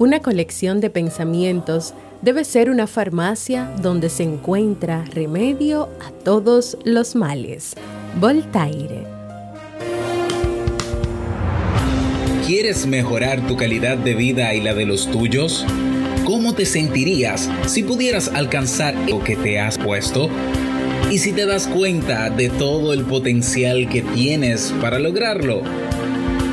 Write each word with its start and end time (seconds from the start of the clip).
Una 0.00 0.20
colección 0.20 0.80
de 0.80 0.90
pensamientos 0.90 1.92
debe 2.22 2.44
ser 2.44 2.70
una 2.70 2.86
farmacia 2.86 3.68
donde 3.82 4.10
se 4.10 4.22
encuentra 4.22 5.04
remedio 5.12 5.88
a 6.00 6.12
todos 6.12 6.78
los 6.84 7.16
males. 7.16 7.74
Voltaire. 8.20 9.04
¿Quieres 12.46 12.86
mejorar 12.86 13.44
tu 13.48 13.56
calidad 13.56 13.98
de 13.98 14.14
vida 14.14 14.54
y 14.54 14.60
la 14.60 14.72
de 14.72 14.86
los 14.86 15.10
tuyos? 15.10 15.66
¿Cómo 16.24 16.54
te 16.54 16.64
sentirías 16.64 17.50
si 17.66 17.82
pudieras 17.82 18.28
alcanzar 18.28 18.94
lo 19.10 19.24
que 19.24 19.34
te 19.34 19.58
has 19.58 19.78
puesto? 19.78 20.30
¿Y 21.10 21.18
si 21.18 21.32
te 21.32 21.44
das 21.44 21.66
cuenta 21.66 22.30
de 22.30 22.50
todo 22.50 22.92
el 22.92 23.02
potencial 23.02 23.88
que 23.88 24.02
tienes 24.02 24.72
para 24.80 25.00
lograrlo? 25.00 25.62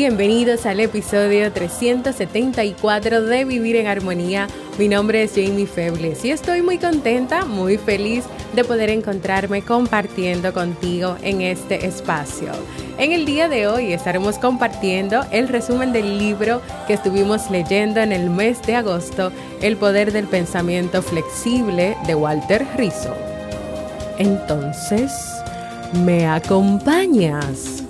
Bienvenidos 0.00 0.64
al 0.64 0.80
episodio 0.80 1.52
374 1.52 3.20
de 3.20 3.44
Vivir 3.44 3.76
en 3.76 3.86
Armonía. 3.86 4.48
Mi 4.78 4.88
nombre 4.88 5.24
es 5.24 5.32
Jamie 5.34 5.66
Febles 5.66 6.24
y 6.24 6.30
estoy 6.30 6.62
muy 6.62 6.78
contenta, 6.78 7.44
muy 7.44 7.76
feliz 7.76 8.24
de 8.54 8.64
poder 8.64 8.88
encontrarme 8.88 9.60
compartiendo 9.60 10.54
contigo 10.54 11.16
en 11.20 11.42
este 11.42 11.84
espacio. 11.84 12.48
En 12.96 13.12
el 13.12 13.26
día 13.26 13.50
de 13.50 13.68
hoy 13.68 13.92
estaremos 13.92 14.38
compartiendo 14.38 15.22
el 15.32 15.48
resumen 15.48 15.92
del 15.92 16.18
libro 16.18 16.62
que 16.86 16.94
estuvimos 16.94 17.50
leyendo 17.50 18.00
en 18.00 18.12
el 18.12 18.30
mes 18.30 18.62
de 18.62 18.76
agosto, 18.76 19.30
El 19.60 19.76
poder 19.76 20.12
del 20.12 20.28
pensamiento 20.28 21.02
flexible 21.02 21.94
de 22.06 22.14
Walter 22.14 22.66
Rizzo. 22.78 23.14
Entonces, 24.16 25.12
¿me 25.92 26.26
acompañas? 26.26 27.84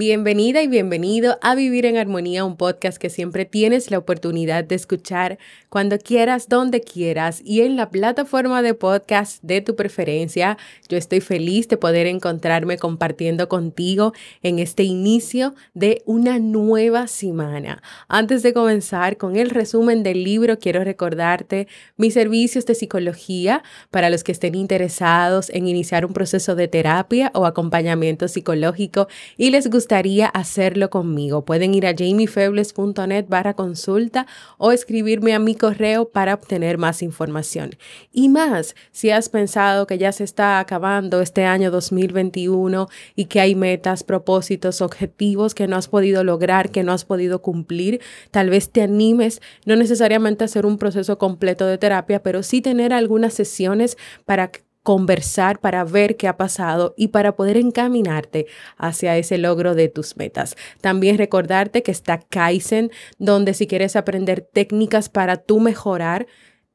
Bienvenida 0.00 0.62
y 0.62 0.66
bienvenido 0.66 1.38
a 1.42 1.54
Vivir 1.54 1.84
en 1.84 1.98
Armonía, 1.98 2.46
un 2.46 2.56
podcast 2.56 2.96
que 2.96 3.10
siempre 3.10 3.44
tienes 3.44 3.90
la 3.90 3.98
oportunidad 3.98 4.64
de 4.64 4.74
escuchar 4.74 5.38
cuando 5.68 5.98
quieras, 5.98 6.48
donde 6.48 6.80
quieras 6.80 7.42
y 7.44 7.60
en 7.60 7.76
la 7.76 7.90
plataforma 7.90 8.62
de 8.62 8.72
podcast 8.72 9.42
de 9.42 9.60
tu 9.60 9.76
preferencia. 9.76 10.56
Yo 10.88 10.96
estoy 10.96 11.20
feliz 11.20 11.68
de 11.68 11.76
poder 11.76 12.06
encontrarme 12.06 12.78
compartiendo 12.78 13.50
contigo 13.50 14.14
en 14.42 14.58
este 14.58 14.84
inicio 14.84 15.54
de 15.74 16.00
una 16.06 16.38
nueva 16.38 17.06
semana. 17.06 17.82
Antes 18.08 18.42
de 18.42 18.54
comenzar 18.54 19.18
con 19.18 19.36
el 19.36 19.50
resumen 19.50 20.02
del 20.02 20.24
libro, 20.24 20.58
quiero 20.58 20.82
recordarte 20.82 21.68
mis 21.98 22.14
servicios 22.14 22.64
de 22.64 22.74
psicología 22.74 23.62
para 23.90 24.08
los 24.08 24.24
que 24.24 24.32
estén 24.32 24.54
interesados 24.54 25.50
en 25.50 25.68
iniciar 25.68 26.06
un 26.06 26.14
proceso 26.14 26.54
de 26.54 26.68
terapia 26.68 27.30
o 27.34 27.44
acompañamiento 27.44 28.28
psicológico 28.28 29.06
y 29.36 29.50
les 29.50 29.68
gusta 29.68 29.89
hacerlo 30.32 30.88
conmigo, 30.90 31.44
pueden 31.44 31.74
ir 31.74 31.86
a 31.86 31.94
jamiefebles.net 31.96 33.26
barra 33.28 33.54
consulta 33.54 34.26
o 34.58 34.72
escribirme 34.72 35.34
a 35.34 35.38
mi 35.38 35.54
correo 35.54 36.10
para 36.10 36.34
obtener 36.34 36.78
más 36.78 37.02
información. 37.02 37.70
Y 38.12 38.28
más, 38.28 38.74
si 38.92 39.10
has 39.10 39.28
pensado 39.28 39.86
que 39.86 39.98
ya 39.98 40.12
se 40.12 40.24
está 40.24 40.60
acabando 40.60 41.20
este 41.20 41.44
año 41.44 41.70
2021 41.70 42.88
y 43.16 43.24
que 43.24 43.40
hay 43.40 43.54
metas, 43.54 44.04
propósitos, 44.04 44.80
objetivos 44.80 45.54
que 45.54 45.66
no 45.66 45.76
has 45.76 45.88
podido 45.88 46.22
lograr, 46.22 46.70
que 46.70 46.84
no 46.84 46.92
has 46.92 47.04
podido 47.04 47.42
cumplir, 47.42 48.00
tal 48.30 48.50
vez 48.50 48.70
te 48.70 48.82
animes, 48.82 49.40
no 49.66 49.76
necesariamente 49.76 50.44
hacer 50.44 50.66
un 50.66 50.78
proceso 50.78 51.18
completo 51.18 51.66
de 51.66 51.78
terapia, 51.78 52.22
pero 52.22 52.42
sí 52.42 52.60
tener 52.60 52.92
algunas 52.92 53.34
sesiones 53.34 53.96
para 54.24 54.52
conversar 54.82 55.60
para 55.60 55.84
ver 55.84 56.16
qué 56.16 56.28
ha 56.28 56.36
pasado 56.36 56.94
y 56.96 57.08
para 57.08 57.36
poder 57.36 57.56
encaminarte 57.56 58.46
hacia 58.76 59.16
ese 59.16 59.38
logro 59.38 59.74
de 59.74 59.88
tus 59.88 60.16
metas. 60.16 60.56
También 60.80 61.18
recordarte 61.18 61.82
que 61.82 61.90
está 61.90 62.18
Kaizen, 62.18 62.90
donde 63.18 63.54
si 63.54 63.66
quieres 63.66 63.96
aprender 63.96 64.40
técnicas 64.40 65.08
para 65.08 65.36
tú 65.36 65.60
mejorar 65.60 66.26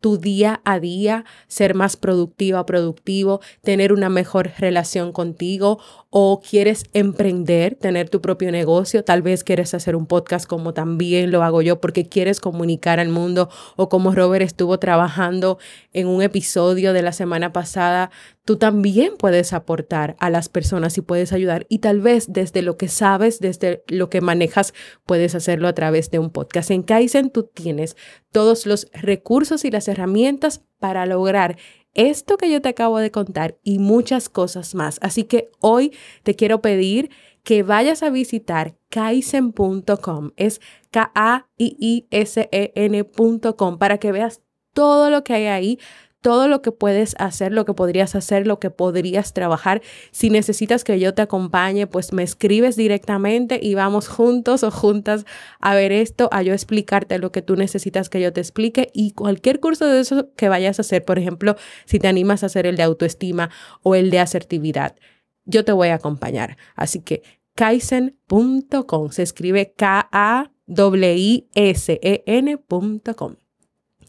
tu 0.06 0.20
día 0.20 0.62
a 0.66 0.80
día, 0.80 1.26
ser 1.48 1.74
más 1.74 1.98
productiva, 1.98 2.64
productivo, 2.68 3.42
tener 3.64 3.92
una 3.92 4.08
mejor 4.08 4.52
relación 4.60 5.12
contigo 5.12 5.80
o 6.12 6.42
quieres 6.48 6.84
emprender, 6.94 7.74
tener 7.74 8.12
tu 8.12 8.22
propio 8.22 8.52
negocio, 8.52 9.04
tal 9.04 9.24
vez 9.24 9.44
quieres 9.44 9.74
hacer 9.74 9.96
un 9.96 10.06
podcast 10.06 10.46
como 10.46 10.76
también 10.76 11.32
lo 11.32 11.42
hago 11.42 11.64
yo 11.64 11.82
porque 11.82 12.08
quieres 12.08 12.40
comunicar 12.40 13.00
al 13.00 13.10
mundo 13.10 13.50
o 13.78 13.90
como 13.90 14.14
Robert 14.14 14.46
estuvo 14.46 14.78
trabajando 14.78 15.58
en 15.92 16.06
un 16.06 16.22
episodio 16.22 16.94
de 16.94 17.02
la 17.02 17.12
semana 17.12 17.52
pasada, 17.52 18.12
tú 18.46 18.58
también 18.58 19.18
puedes 19.18 19.52
aportar 19.54 20.16
a 20.20 20.30
las 20.30 20.50
personas 20.50 20.98
y 20.98 21.02
puedes 21.02 21.34
ayudar 21.34 21.66
y 21.68 21.80
tal 21.80 22.00
vez 22.00 22.32
desde 22.32 22.62
lo 22.62 22.78
que 22.78 22.88
sabes, 22.88 23.40
desde 23.40 23.84
lo 23.88 24.10
que 24.10 24.22
manejas, 24.22 24.74
puedes 25.06 25.34
hacerlo 25.36 25.68
a 25.68 25.74
través 25.74 26.12
de 26.12 26.20
un 26.20 26.30
podcast. 26.30 26.70
En 26.72 26.84
Kaizen 26.84 27.32
tú 27.32 27.44
tienes 27.44 27.98
todos 28.32 28.66
los 28.68 28.88
recursos 28.94 29.66
y 29.66 29.72
las 29.72 29.88
herramientas 29.88 30.62
para 30.80 31.08
lograr 31.08 31.58
esto 31.96 32.38
que 32.38 32.52
yo 32.52 32.62
te 32.62 32.70
acabo 32.70 33.00
de 33.00 33.10
contar 33.12 33.58
y 33.64 33.80
muchas 33.80 34.30
cosas 34.30 34.76
más. 34.76 35.00
Así 35.02 35.24
que 35.24 35.50
hoy 35.60 35.92
te 36.24 36.36
quiero 36.36 36.62
pedir 36.62 37.10
que 37.44 37.64
vayas 37.64 38.04
a 38.04 38.10
visitar 38.10 38.76
kaizen.com, 38.90 40.32
es 40.36 40.62
K-A-I-I-S-E-N.com, 40.92 41.48
para 43.78 43.98
que 43.98 44.12
veas 44.12 44.42
todo 44.74 45.10
lo 45.10 45.24
que 45.24 45.34
hay 45.34 45.46
ahí 45.46 45.80
todo 46.26 46.48
lo 46.48 46.64
que 46.64 46.72
puedes 46.72 47.14
hacer, 47.20 47.52
lo 47.52 47.66
que 47.66 47.76
podrías 47.76 48.16
hacer, 48.16 48.48
lo 48.48 48.58
que 48.60 48.72
podrías 48.72 49.32
trabajar. 49.32 49.84
Si 50.10 50.32
necesitas 50.32 50.84
que 50.84 51.00
yo 51.00 51.14
te 51.14 51.22
acompañe, 51.22 51.86
pues 51.86 52.14
me 52.14 52.24
escribes 52.24 52.76
directamente 52.76 53.60
y 53.62 53.76
vamos 53.76 54.08
juntos 54.08 54.64
o 54.64 54.72
juntas 54.72 55.24
a 55.60 55.76
ver 55.76 55.92
esto, 55.92 56.28
a 56.32 56.42
yo 56.42 56.54
explicarte 56.54 57.20
lo 57.20 57.32
que 57.32 57.44
tú 57.44 57.56
necesitas 57.56 58.10
que 58.10 58.20
yo 58.22 58.34
te 58.34 58.42
explique 58.42 58.90
y 58.92 59.12
cualquier 59.12 59.60
curso 59.60 59.86
de 59.86 60.00
eso 60.00 60.34
que 60.36 60.50
vayas 60.50 60.80
a 60.80 60.82
hacer, 60.82 61.06
por 61.06 61.20
ejemplo, 61.20 61.58
si 61.86 62.00
te 62.00 62.08
animas 62.08 62.42
a 62.42 62.48
hacer 62.48 62.66
el 62.66 62.76
de 62.76 62.82
autoestima 62.82 63.52
o 63.84 63.94
el 63.94 64.10
de 64.10 64.18
asertividad, 64.18 64.96
yo 65.46 65.64
te 65.64 65.74
voy 65.74 65.90
a 65.90 65.94
acompañar. 65.94 66.58
Así 66.76 67.02
que 67.02 67.22
kaizen.com 67.54 69.12
se 69.12 69.22
escribe 69.22 69.76
K-A-I-S-E-N.com. 69.78 70.56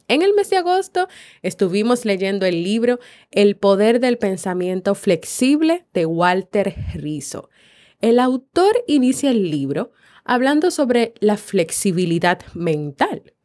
En 0.08 0.22
el 0.22 0.34
mes 0.34 0.50
de 0.50 0.56
agosto 0.56 1.08
estuvimos 1.42 2.04
leyendo 2.04 2.46
el 2.46 2.62
libro 2.62 3.00
El 3.32 3.56
poder 3.56 3.98
del 3.98 4.18
pensamiento 4.18 4.94
flexible 4.94 5.84
de 5.92 6.06
Walter 6.06 6.74
Rizzo. 6.94 7.50
El 8.00 8.20
autor 8.20 8.84
inicia 8.86 9.30
el 9.30 9.50
libro 9.50 9.92
hablando 10.24 10.70
sobre 10.70 11.14
la 11.18 11.36
flexibilidad 11.36 12.40
mental. 12.54 13.35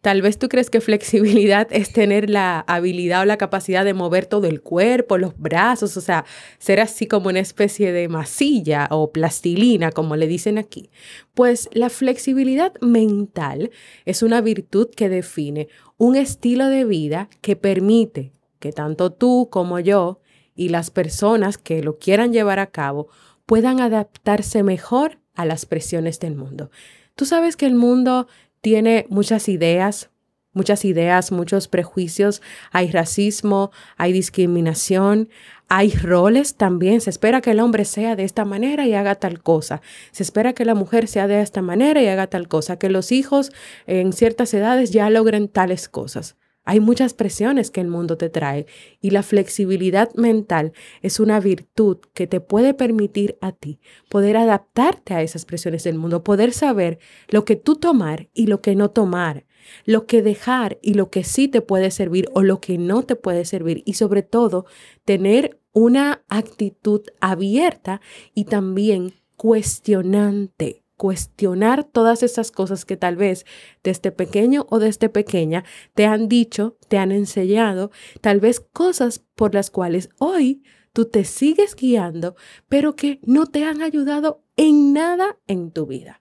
Tal 0.00 0.22
vez 0.22 0.38
tú 0.38 0.48
crees 0.48 0.70
que 0.70 0.80
flexibilidad 0.80 1.68
es 1.70 1.92
tener 1.92 2.30
la 2.30 2.60
habilidad 2.60 3.22
o 3.22 3.24
la 3.24 3.36
capacidad 3.36 3.84
de 3.84 3.94
mover 3.94 4.26
todo 4.26 4.46
el 4.46 4.62
cuerpo, 4.62 5.18
los 5.18 5.38
brazos, 5.38 5.96
o 5.96 6.00
sea, 6.00 6.24
ser 6.58 6.80
así 6.80 7.06
como 7.06 7.28
una 7.28 7.40
especie 7.40 7.92
de 7.92 8.08
masilla 8.08 8.88
o 8.90 9.12
plastilina, 9.12 9.92
como 9.92 10.16
le 10.16 10.26
dicen 10.26 10.58
aquí. 10.58 10.90
Pues 11.34 11.68
la 11.72 11.90
flexibilidad 11.90 12.72
mental 12.80 13.70
es 14.06 14.22
una 14.22 14.40
virtud 14.40 14.88
que 14.94 15.08
define 15.08 15.68
un 15.98 16.16
estilo 16.16 16.66
de 16.66 16.84
vida 16.84 17.28
que 17.42 17.56
permite 17.56 18.32
que 18.58 18.72
tanto 18.72 19.10
tú 19.10 19.48
como 19.50 19.80
yo 19.80 20.20
y 20.54 20.68
las 20.68 20.90
personas 20.90 21.58
que 21.58 21.82
lo 21.82 21.98
quieran 21.98 22.32
llevar 22.32 22.58
a 22.58 22.70
cabo 22.70 23.08
puedan 23.46 23.80
adaptarse 23.80 24.62
mejor 24.62 25.18
a 25.34 25.44
las 25.44 25.66
presiones 25.66 26.20
del 26.20 26.36
mundo. 26.36 26.70
Tú 27.16 27.26
sabes 27.26 27.56
que 27.56 27.66
el 27.66 27.74
mundo 27.74 28.28
tiene 28.60 29.06
muchas 29.08 29.48
ideas, 29.48 30.10
muchas 30.52 30.84
ideas, 30.84 31.32
muchos 31.32 31.68
prejuicios, 31.68 32.42
hay 32.72 32.90
racismo, 32.90 33.70
hay 33.96 34.12
discriminación, 34.12 35.28
hay 35.68 35.92
roles 35.92 36.56
también. 36.56 37.00
Se 37.00 37.10
espera 37.10 37.40
que 37.40 37.52
el 37.52 37.60
hombre 37.60 37.84
sea 37.84 38.16
de 38.16 38.24
esta 38.24 38.44
manera 38.44 38.86
y 38.86 38.94
haga 38.94 39.14
tal 39.14 39.42
cosa. 39.42 39.80
Se 40.10 40.22
espera 40.22 40.52
que 40.52 40.64
la 40.64 40.74
mujer 40.74 41.06
sea 41.06 41.28
de 41.28 41.40
esta 41.40 41.62
manera 41.62 42.02
y 42.02 42.08
haga 42.08 42.26
tal 42.26 42.48
cosa. 42.48 42.76
Que 42.76 42.90
los 42.90 43.12
hijos 43.12 43.52
en 43.86 44.12
ciertas 44.12 44.52
edades 44.52 44.90
ya 44.90 45.08
logren 45.10 45.48
tales 45.48 45.88
cosas. 45.88 46.36
Hay 46.70 46.78
muchas 46.78 47.14
presiones 47.14 47.72
que 47.72 47.80
el 47.80 47.88
mundo 47.88 48.16
te 48.16 48.28
trae 48.28 48.64
y 49.00 49.10
la 49.10 49.24
flexibilidad 49.24 50.14
mental 50.14 50.72
es 51.02 51.18
una 51.18 51.40
virtud 51.40 51.96
que 52.14 52.28
te 52.28 52.40
puede 52.40 52.74
permitir 52.74 53.36
a 53.40 53.50
ti 53.50 53.80
poder 54.08 54.36
adaptarte 54.36 55.14
a 55.14 55.22
esas 55.22 55.46
presiones 55.46 55.82
del 55.82 55.98
mundo, 55.98 56.22
poder 56.22 56.52
saber 56.52 57.00
lo 57.26 57.44
que 57.44 57.56
tú 57.56 57.74
tomar 57.74 58.28
y 58.34 58.46
lo 58.46 58.60
que 58.60 58.76
no 58.76 58.88
tomar, 58.88 59.46
lo 59.84 60.06
que 60.06 60.22
dejar 60.22 60.78
y 60.80 60.94
lo 60.94 61.10
que 61.10 61.24
sí 61.24 61.48
te 61.48 61.60
puede 61.60 61.90
servir 61.90 62.30
o 62.34 62.42
lo 62.44 62.60
que 62.60 62.78
no 62.78 63.02
te 63.02 63.16
puede 63.16 63.44
servir 63.46 63.82
y 63.84 63.94
sobre 63.94 64.22
todo 64.22 64.64
tener 65.04 65.58
una 65.72 66.22
actitud 66.28 67.02
abierta 67.18 68.00
y 68.32 68.44
también 68.44 69.14
cuestionante 69.36 70.79
cuestionar 71.00 71.84
todas 71.84 72.22
esas 72.22 72.50
cosas 72.50 72.84
que 72.84 72.98
tal 72.98 73.16
vez 73.16 73.46
desde 73.82 74.12
pequeño 74.12 74.66
o 74.68 74.78
desde 74.78 75.08
pequeña 75.08 75.64
te 75.94 76.04
han 76.04 76.28
dicho, 76.28 76.76
te 76.88 76.98
han 76.98 77.10
enseñado, 77.10 77.90
tal 78.20 78.38
vez 78.38 78.60
cosas 78.60 79.24
por 79.34 79.54
las 79.54 79.70
cuales 79.70 80.10
hoy 80.18 80.62
tú 80.92 81.06
te 81.06 81.24
sigues 81.24 81.74
guiando, 81.74 82.36
pero 82.68 82.96
que 82.96 83.18
no 83.22 83.46
te 83.46 83.64
han 83.64 83.80
ayudado 83.80 84.44
en 84.58 84.92
nada 84.92 85.38
en 85.46 85.70
tu 85.70 85.86
vida. 85.86 86.20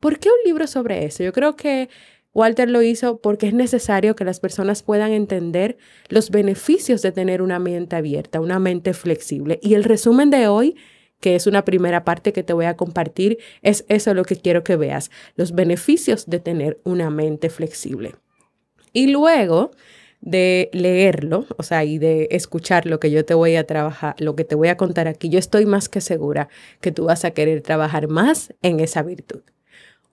¿Por 0.00 0.18
qué 0.18 0.28
un 0.28 0.44
libro 0.44 0.66
sobre 0.66 1.04
eso? 1.04 1.22
Yo 1.22 1.32
creo 1.32 1.54
que 1.54 1.88
Walter 2.34 2.68
lo 2.68 2.82
hizo 2.82 3.20
porque 3.20 3.46
es 3.46 3.54
necesario 3.54 4.16
que 4.16 4.24
las 4.24 4.40
personas 4.40 4.82
puedan 4.82 5.12
entender 5.12 5.76
los 6.08 6.32
beneficios 6.32 7.00
de 7.00 7.12
tener 7.12 7.42
una 7.42 7.60
mente 7.60 7.94
abierta, 7.94 8.40
una 8.40 8.58
mente 8.58 8.92
flexible. 8.92 9.60
Y 9.62 9.74
el 9.74 9.84
resumen 9.84 10.30
de 10.30 10.48
hoy 10.48 10.74
que 11.20 11.34
es 11.34 11.46
una 11.46 11.64
primera 11.64 12.04
parte 12.04 12.32
que 12.32 12.42
te 12.42 12.52
voy 12.52 12.66
a 12.66 12.76
compartir, 12.76 13.38
es 13.62 13.84
eso 13.88 14.14
lo 14.14 14.24
que 14.24 14.36
quiero 14.36 14.64
que 14.64 14.76
veas, 14.76 15.10
los 15.34 15.54
beneficios 15.54 16.26
de 16.26 16.40
tener 16.40 16.80
una 16.84 17.10
mente 17.10 17.50
flexible. 17.50 18.14
Y 18.92 19.08
luego 19.08 19.70
de 20.20 20.70
leerlo, 20.72 21.46
o 21.56 21.62
sea, 21.62 21.84
y 21.84 21.98
de 21.98 22.28
escuchar 22.30 22.86
lo 22.86 22.98
que 22.98 23.10
yo 23.10 23.24
te 23.24 23.34
voy 23.34 23.56
a 23.56 23.66
trabajar, 23.66 24.14
lo 24.18 24.34
que 24.34 24.44
te 24.44 24.54
voy 24.54 24.68
a 24.68 24.76
contar 24.76 25.08
aquí, 25.08 25.28
yo 25.28 25.38
estoy 25.38 25.66
más 25.66 25.88
que 25.88 26.00
segura 26.00 26.48
que 26.80 26.92
tú 26.92 27.04
vas 27.04 27.24
a 27.24 27.30
querer 27.30 27.60
trabajar 27.60 28.08
más 28.08 28.54
en 28.62 28.80
esa 28.80 29.02
virtud. 29.02 29.42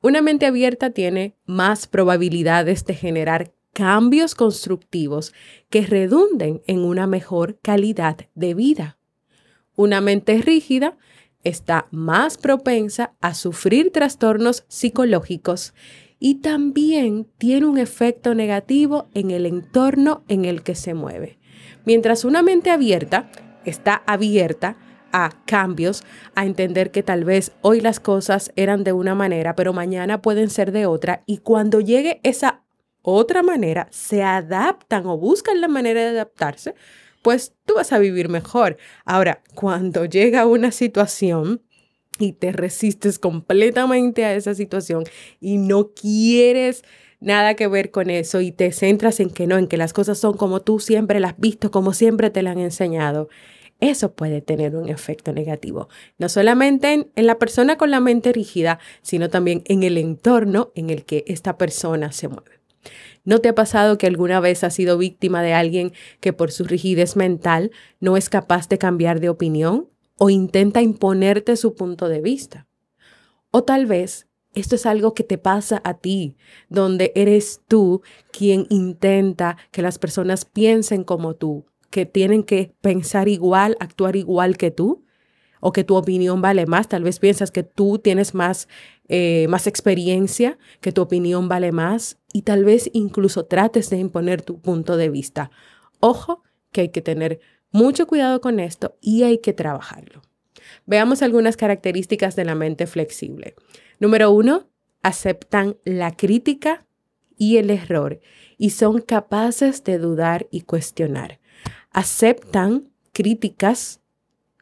Una 0.02 0.22
mente 0.22 0.46
abierta 0.46 0.90
tiene 0.90 1.36
más 1.46 1.88
probabilidades 1.88 2.86
de 2.86 2.94
generar 2.94 3.54
cambios 3.72 4.36
constructivos 4.36 5.34
que 5.70 5.82
redunden 5.86 6.62
en 6.68 6.80
una 6.80 7.08
mejor 7.08 7.58
calidad 7.62 8.18
de 8.36 8.54
vida. 8.54 8.98
Una 9.75 10.02
mente 10.02 10.38
rígida 10.38 10.98
está 11.44 11.88
más 11.92 12.38
propensa 12.38 13.14
a 13.22 13.34
sufrir 13.34 13.92
trastornos 13.92 14.66
psicológicos 14.68 15.74
y 16.20 16.36
también 16.36 17.28
tiene 17.38 17.66
un 17.66 17.78
efecto 17.78 18.36
negativo 18.36 19.10
en 19.14 19.31
el 19.31 19.46
entorno 19.46 20.24
en 20.28 20.46
el 20.46 20.64
que 20.64 20.75
se 20.75 20.94
mueve. 20.94 21.40
Mientras 21.86 22.24
una 22.24 22.42
mente 22.42 22.70
abierta 22.70 23.30
está 23.66 24.04
abierta 24.06 24.78
a 25.12 25.31
cambios, 25.46 26.04
a 26.34 26.46
entender 26.46 26.92
que 26.92 27.04
tal 27.04 27.24
vez 27.24 27.52
hoy 27.62 27.81
las 27.81 28.00
cosas 28.00 28.52
eran 28.56 28.84
de 28.84 28.94
una 28.94 29.16
manera, 29.16 29.56
pero 29.56 29.74
mañana 29.74 30.22
pueden 30.22 30.50
ser 30.50 30.72
de 30.72 30.86
otra, 30.88 31.22
y 31.26 31.38
cuando 31.38 31.80
llegue 31.80 32.19
esa 32.24 32.64
otra 33.04 33.44
manera, 33.44 33.88
se 33.92 34.24
adaptan 34.24 35.06
o 35.06 35.18
buscan 35.18 35.62
la 35.62 35.68
manera 35.68 36.02
de 36.02 36.08
adaptarse 36.08 36.74
pues 37.24 37.54
tú 37.66 37.75
vas 37.75 37.92
a 37.92 37.98
vivir 37.98 38.30
mejor. 38.30 38.78
Ahora, 39.06 39.42
cuando 39.56 40.06
llega 40.06 40.46
una 40.46 40.72
situación 40.72 41.64
y 42.20 42.34
te 42.34 42.52
resistes 42.52 43.18
completamente 43.18 44.24
a 44.25 44.36
esa 44.36 44.54
situación 44.54 45.06
y 45.42 45.58
no 45.58 45.94
quieres 45.94 46.84
nada 47.20 47.56
que 47.56 47.68
ver 47.68 47.90
con 47.90 48.12
eso 48.12 48.42
y 48.42 48.52
te 48.52 48.72
centras 48.72 49.20
en 49.20 49.31
que 49.31 49.48
no, 49.48 49.58
en 49.58 49.68
que 49.68 49.78
las 49.78 49.94
cosas 49.94 50.20
son 50.20 50.38
como 50.38 50.60
tú 50.62 50.80
siempre 50.80 51.20
las 51.20 51.34
has 51.34 51.40
visto, 51.40 51.72
como 51.72 51.94
siempre 51.94 52.30
te 52.30 52.44
las 52.44 52.56
han 52.56 52.62
enseñado, 52.62 53.30
eso 53.80 54.14
puede 54.14 54.42
tener 54.42 54.76
un 54.76 54.90
efecto 54.90 55.34
negativo, 55.34 55.90
no 56.18 56.30
solamente 56.30 56.94
en, 56.94 57.12
en, 57.16 57.26
la 57.26 57.40
persona 57.40 57.78
con 57.78 57.92
la 57.92 58.00
mente 58.00 58.31
rígida, 58.31 58.80
sino 59.02 59.30
también 59.30 59.64
en 59.66 59.84
el 59.84 59.98
entorno 59.98 60.72
en 60.76 60.90
el 60.90 61.06
que 61.06 61.24
esta 61.28 61.58
persona 61.58 62.12
se 62.12 62.28
mueve. 62.28 62.53
¿No 63.24 63.39
te 63.39 63.50
ha 63.50 63.56
pasado 63.56 63.97
que 63.97 64.07
alguna 64.07 64.39
vez 64.39 64.63
has 64.63 64.74
sido 64.74 64.97
víctima 64.97 65.41
de 65.41 65.53
alguien 65.53 65.94
que 66.19 66.33
por 66.33 66.51
su 66.51 66.63
rigidez 66.65 67.15
mental 67.15 67.71
no 68.00 68.18
es 68.18 68.30
capaz 68.30 68.68
de 68.69 68.77
cambiar 68.77 69.19
de 69.19 69.30
opinión 69.30 69.89
o 70.18 70.30
intenta 70.30 70.81
imponerte 70.81 71.56
su 71.56 71.75
punto 71.75 72.09
de 72.09 72.21
vista? 72.21 72.68
O 73.51 73.63
tal 73.63 73.85
vez 73.85 74.27
esto 74.53 74.75
es 74.75 74.85
algo 74.85 75.13
que 75.13 75.24
te 75.24 75.38
pasa 75.38 75.81
a 75.83 75.95
ti, 75.95 76.35
donde 76.69 77.12
eres 77.15 77.62
tú 77.68 78.01
quien 78.31 78.68
intenta 78.69 79.57
que 79.71 79.81
las 79.81 79.97
personas 79.97 80.45
piensen 80.45 81.03
como 81.03 81.35
tú, 81.35 81.65
que 81.89 82.06
tienen 82.06 82.44
que 82.44 82.75
pensar 82.81 83.27
igual, 83.27 83.77
actuar 83.80 84.15
igual 84.15 84.57
que 84.57 84.69
tú, 84.71 85.03
o 85.65 85.71
que 85.71 85.86
tu 85.86 85.95
opinión 85.95 86.42
vale 86.42 86.65
más. 86.65 86.89
Tal 86.89 87.04
vez 87.04 87.19
piensas 87.19 87.50
que 87.50 87.63
tú 87.63 87.98
tienes 87.98 88.33
más, 88.33 88.68
eh, 89.07 89.48
más 89.48 89.65
experiencia, 89.65 90.57
que 90.81 90.92
tu 90.92 91.01
opinión 91.01 91.48
vale 91.48 91.71
más 91.71 92.18
y 92.33 92.42
tal 92.42 92.65
vez 92.65 92.89
incluso 92.92 93.45
trates 93.45 93.89
de 93.89 93.98
imponer 93.98 94.42
tu 94.42 94.60
punto 94.60 94.98
de 94.98 95.10
vista. 95.10 95.51
Ojo 96.01 96.44
que 96.74 96.81
hay 96.81 96.89
que 96.89 97.01
tener 97.01 97.39
mucho 97.71 98.07
cuidado 98.07 98.42
con 98.42 98.60
esto 98.60 98.98
y 99.00 99.24
hay 99.24 99.38
que 99.38 99.54
trabajarlo. 99.54 100.21
Veamos 100.86 101.21
algunas 101.21 101.56
características 101.56 102.36
de 102.36 102.44
la 102.44 102.56
mente 102.56 102.86
flexible. 102.86 103.56
Número 104.00 104.31
uno, 104.31 104.68
aceptan 105.01 105.77
la 105.86 106.12
crítica 106.12 106.86
y 107.38 107.56
el 107.56 107.69
error 107.69 108.19
y 108.57 108.71
son 108.71 109.00
capaces 109.00 109.86
de 109.86 109.98
dudar 109.98 110.45
y 110.51 110.62
cuestionar. 110.62 111.39
Aceptan 111.92 112.89
críticas 113.13 114.01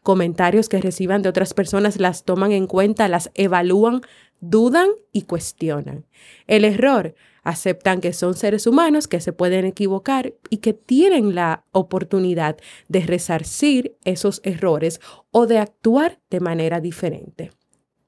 comentarios 0.03 0.69
que 0.69 0.81
reciban 0.81 1.21
de 1.21 1.29
otras 1.29 1.53
personas, 1.53 1.99
las 1.99 2.23
toman 2.23 2.51
en 2.51 2.67
cuenta, 2.67 3.07
las 3.07 3.31
evalúan, 3.33 4.01
dudan 4.39 4.89
y 5.11 5.23
cuestionan. 5.23 6.05
El 6.47 6.65
error, 6.65 7.15
aceptan 7.43 8.01
que 8.01 8.13
son 8.13 8.35
seres 8.35 8.67
humanos, 8.67 9.07
que 9.07 9.19
se 9.19 9.33
pueden 9.33 9.65
equivocar 9.65 10.33
y 10.49 10.57
que 10.57 10.73
tienen 10.73 11.35
la 11.35 11.65
oportunidad 11.71 12.57
de 12.87 13.01
resarcir 13.01 13.97
esos 14.03 14.41
errores 14.43 14.99
o 15.31 15.47
de 15.47 15.57
actuar 15.57 16.19
de 16.29 16.39
manera 16.39 16.79
diferente. 16.79 17.51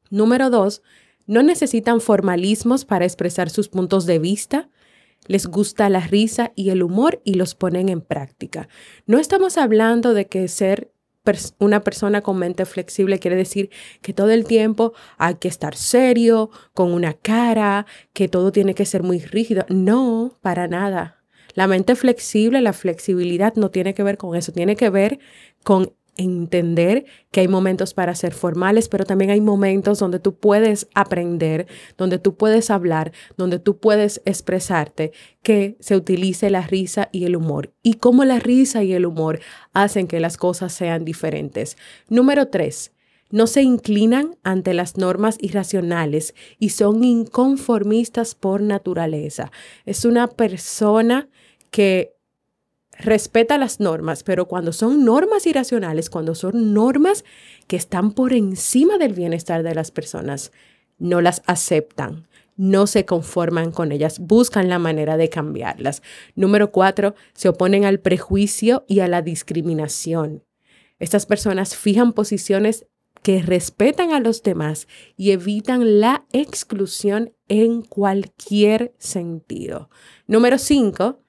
Número 0.10 0.50
dos, 0.50 0.84
no 1.25 1.41
necesitan 1.41 2.01
formalismos 2.01 2.86
para 2.86 3.06
expresar 3.06 3.50
sus 3.50 3.70
puntos 3.70 4.06
de 4.06 4.20
vista, 4.20 4.70
les 5.25 5.48
gusta 5.48 5.89
la 5.89 6.01
risa 6.01 6.51
y 6.56 6.70
el 6.70 6.84
humor 6.84 7.22
y 7.24 7.36
los 7.36 7.56
ponen 7.56 7.88
en 7.88 8.01
práctica. 8.01 8.68
No 9.06 9.20
estamos 9.20 9.58
hablando 9.58 10.13
de 10.13 10.27
que 10.27 10.48
ser 10.50 10.93
una 11.60 11.82
persona 11.82 12.22
con 12.22 12.38
mente 12.38 12.65
flexible 12.65 13.20
quiere 13.20 13.38
decir 13.38 13.70
que 14.01 14.13
todo 14.13 14.32
el 14.32 14.46
tiempo 14.46 14.94
hay 15.18 15.36
que 15.36 15.48
estar 15.48 15.75
serio, 15.75 16.50
con 16.74 16.92
una 16.92 17.13
cara, 17.13 17.86
que 18.13 18.27
todo 18.27 18.51
tiene 18.51 18.75
que 18.75 18.86
ser 18.86 19.03
muy 19.03 19.20
rígido. 19.20 19.65
No, 19.70 20.38
para 20.42 20.68
nada. 20.68 21.24
La 21.53 21.68
mente 21.68 21.96
flexible, 21.96 22.62
la 22.62 22.74
flexibilidad 22.74 23.53
no 23.56 23.70
tiene 23.70 23.94
que 23.94 24.03
ver 24.03 24.18
con 24.18 24.36
eso, 24.36 24.51
tiene 24.51 24.75
que 24.75 24.89
ver 24.89 25.20
con 25.63 25.94
entender 26.17 27.05
que 27.32 27.41
hay 27.41 27.48
momentos 27.48 27.93
para 27.93 28.15
ser 28.15 28.34
formales, 28.34 28.89
pero 28.89 29.05
también 29.05 29.32
hay 29.32 29.41
momentos 29.41 30.00
donde 30.00 30.20
tú 30.20 30.36
puedes 30.36 30.88
aprender, 30.93 31.67
donde 31.98 32.20
tú 32.20 32.36
puedes 32.36 32.70
hablar, 32.70 33.12
donde 33.38 33.60
tú 33.60 33.77
puedes 33.77 34.22
expresarte, 34.25 35.12
que 35.41 35.75
se 35.79 35.96
utilice 35.96 36.50
la 36.50 36.62
risa 36.62 37.10
y 37.12 37.25
el 37.25 37.36
humor. 37.36 37.74
Y 37.82 37.96
cómo 37.96 38.25
la 38.25 38.39
risa 38.39 38.84
y 38.84 38.93
el 38.93 39.05
humor 39.05 39.39
hacen 39.74 40.08
que 40.08 40.20
las 40.20 40.38
cosas 40.38 40.74
sean 40.74 41.05
diferentes. 41.05 41.77
Número 42.10 42.48
tres, 42.48 42.91
no 43.34 43.48
se 43.48 43.63
inclinan 43.63 44.36
ante 44.43 44.75
las 44.75 44.98
normas 44.98 45.38
irracionales 45.41 46.36
y 46.60 46.70
son 46.70 47.03
inconformistas 47.03 48.36
por 48.36 48.62
naturaleza. 48.62 49.51
Es 49.86 50.05
una 50.05 50.27
persona 50.27 51.29
que 51.72 52.13
respeta 52.98 53.58
las 53.58 53.80
normas, 53.80 54.24
pero 54.24 54.48
cuando 54.48 54.74
son 54.74 55.04
normas 55.06 55.46
irracionales, 55.48 56.10
cuando 56.10 56.36
son 56.36 56.74
normas 56.74 57.24
que 57.68 57.76
están 57.76 58.12
por 58.12 58.34
encima 58.34 58.98
del 58.98 59.14
bienestar 59.14 59.64
de 59.64 59.76
las 59.76 59.92
personas, 59.92 60.52
no 61.00 61.22
las 61.22 61.42
aceptan, 61.46 62.28
no 62.56 62.88
se 62.88 63.06
conforman 63.06 63.72
con 63.72 63.92
ellas, 63.92 64.20
buscan 64.20 64.70
la 64.70 64.80
manera 64.80 65.18
de 65.18 65.30
cambiarlas. 65.30 66.02
Número 66.36 66.72
cuatro, 66.72 67.16
se 67.34 67.50
oponen 67.50 67.86
al 67.86 68.00
prejuicio 68.00 68.86
y 68.88 69.00
a 69.00 69.08
la 69.08 69.22
discriminación. 69.22 70.44
Estas 71.00 71.26
personas 71.26 71.76
fijan 71.76 72.14
posiciones 72.14 72.86
que 73.24 73.42
respetan 73.42 74.12
a 74.12 74.20
los 74.20 74.44
demás 74.44 74.88
y 75.16 75.32
evitan 75.32 76.00
la 76.00 76.26
exclusión 76.34 77.34
en 77.48 77.82
cualquier 77.82 78.94
sentido. 79.00 79.90
Número 80.28 80.58
5. 80.58 81.23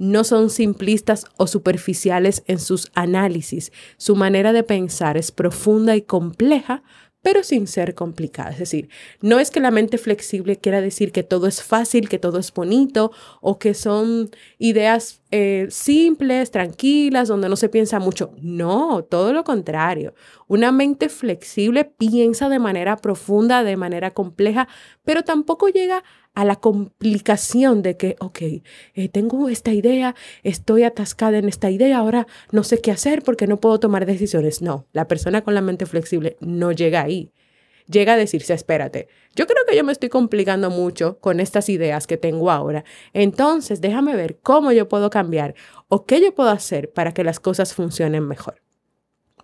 No 0.00 0.24
son 0.24 0.48
simplistas 0.48 1.26
o 1.36 1.46
superficiales 1.46 2.42
en 2.46 2.58
sus 2.58 2.90
análisis. 2.94 3.70
Su 3.98 4.16
manera 4.16 4.54
de 4.54 4.62
pensar 4.62 5.18
es 5.18 5.30
profunda 5.30 5.94
y 5.94 6.00
compleja, 6.00 6.82
pero 7.22 7.42
sin 7.42 7.66
ser 7.66 7.94
complicada. 7.94 8.50
Es 8.50 8.58
decir, 8.58 8.88
no 9.20 9.38
es 9.40 9.50
que 9.50 9.60
la 9.60 9.70
mente 9.70 9.98
flexible 9.98 10.56
quiera 10.56 10.80
decir 10.80 11.12
que 11.12 11.22
todo 11.22 11.46
es 11.46 11.62
fácil, 11.62 12.08
que 12.08 12.18
todo 12.18 12.38
es 12.38 12.52
bonito 12.52 13.12
o 13.42 13.58
que 13.58 13.74
son 13.74 14.30
ideas 14.58 15.20
eh, 15.30 15.66
simples, 15.68 16.50
tranquilas, 16.50 17.28
donde 17.28 17.50
no 17.50 17.56
se 17.56 17.68
piensa 17.68 17.98
mucho. 17.98 18.32
No, 18.40 19.04
todo 19.04 19.32
lo 19.34 19.44
contrario. 19.44 20.14
Una 20.48 20.72
mente 20.72 21.10
flexible 21.10 21.84
piensa 21.84 22.48
de 22.48 22.58
manera 22.58 22.96
profunda, 22.96 23.64
de 23.64 23.76
manera 23.76 24.12
compleja, 24.12 24.66
pero 25.04 25.22
tampoco 25.22 25.68
llega 25.68 25.98
a 25.98 26.04
la 26.34 26.56
complicación 26.56 27.82
de 27.82 27.96
que, 27.96 28.16
ok, 28.20 28.38
eh, 28.94 29.08
tengo 29.10 29.48
esta 29.48 29.72
idea, 29.72 30.14
estoy 30.42 30.84
atascada 30.84 31.38
en 31.38 31.48
esta 31.48 31.70
idea, 31.70 31.98
ahora 31.98 32.26
no 32.50 32.64
sé 32.64 32.80
qué 32.80 32.90
hacer 32.90 33.22
porque 33.22 33.46
no 33.46 33.60
puedo 33.60 33.80
tomar 33.80 34.06
decisiones. 34.06 34.62
No, 34.62 34.86
la 34.92 35.08
persona 35.08 35.42
con 35.42 35.54
la 35.54 35.60
mente 35.60 35.86
flexible 35.86 36.36
no 36.40 36.72
llega 36.72 37.02
ahí. 37.02 37.32
Llega 37.86 38.12
a 38.12 38.16
decirse, 38.16 38.54
espérate, 38.54 39.08
yo 39.34 39.46
creo 39.46 39.64
que 39.68 39.76
yo 39.76 39.82
me 39.82 39.90
estoy 39.90 40.08
complicando 40.08 40.70
mucho 40.70 41.18
con 41.18 41.40
estas 41.40 41.68
ideas 41.68 42.06
que 42.06 42.16
tengo 42.16 42.50
ahora. 42.50 42.84
Entonces, 43.12 43.80
déjame 43.80 44.14
ver 44.14 44.38
cómo 44.40 44.70
yo 44.70 44.88
puedo 44.88 45.10
cambiar 45.10 45.54
o 45.88 46.04
qué 46.04 46.20
yo 46.20 46.32
puedo 46.32 46.50
hacer 46.50 46.92
para 46.92 47.12
que 47.12 47.24
las 47.24 47.40
cosas 47.40 47.74
funcionen 47.74 48.28
mejor. 48.28 48.62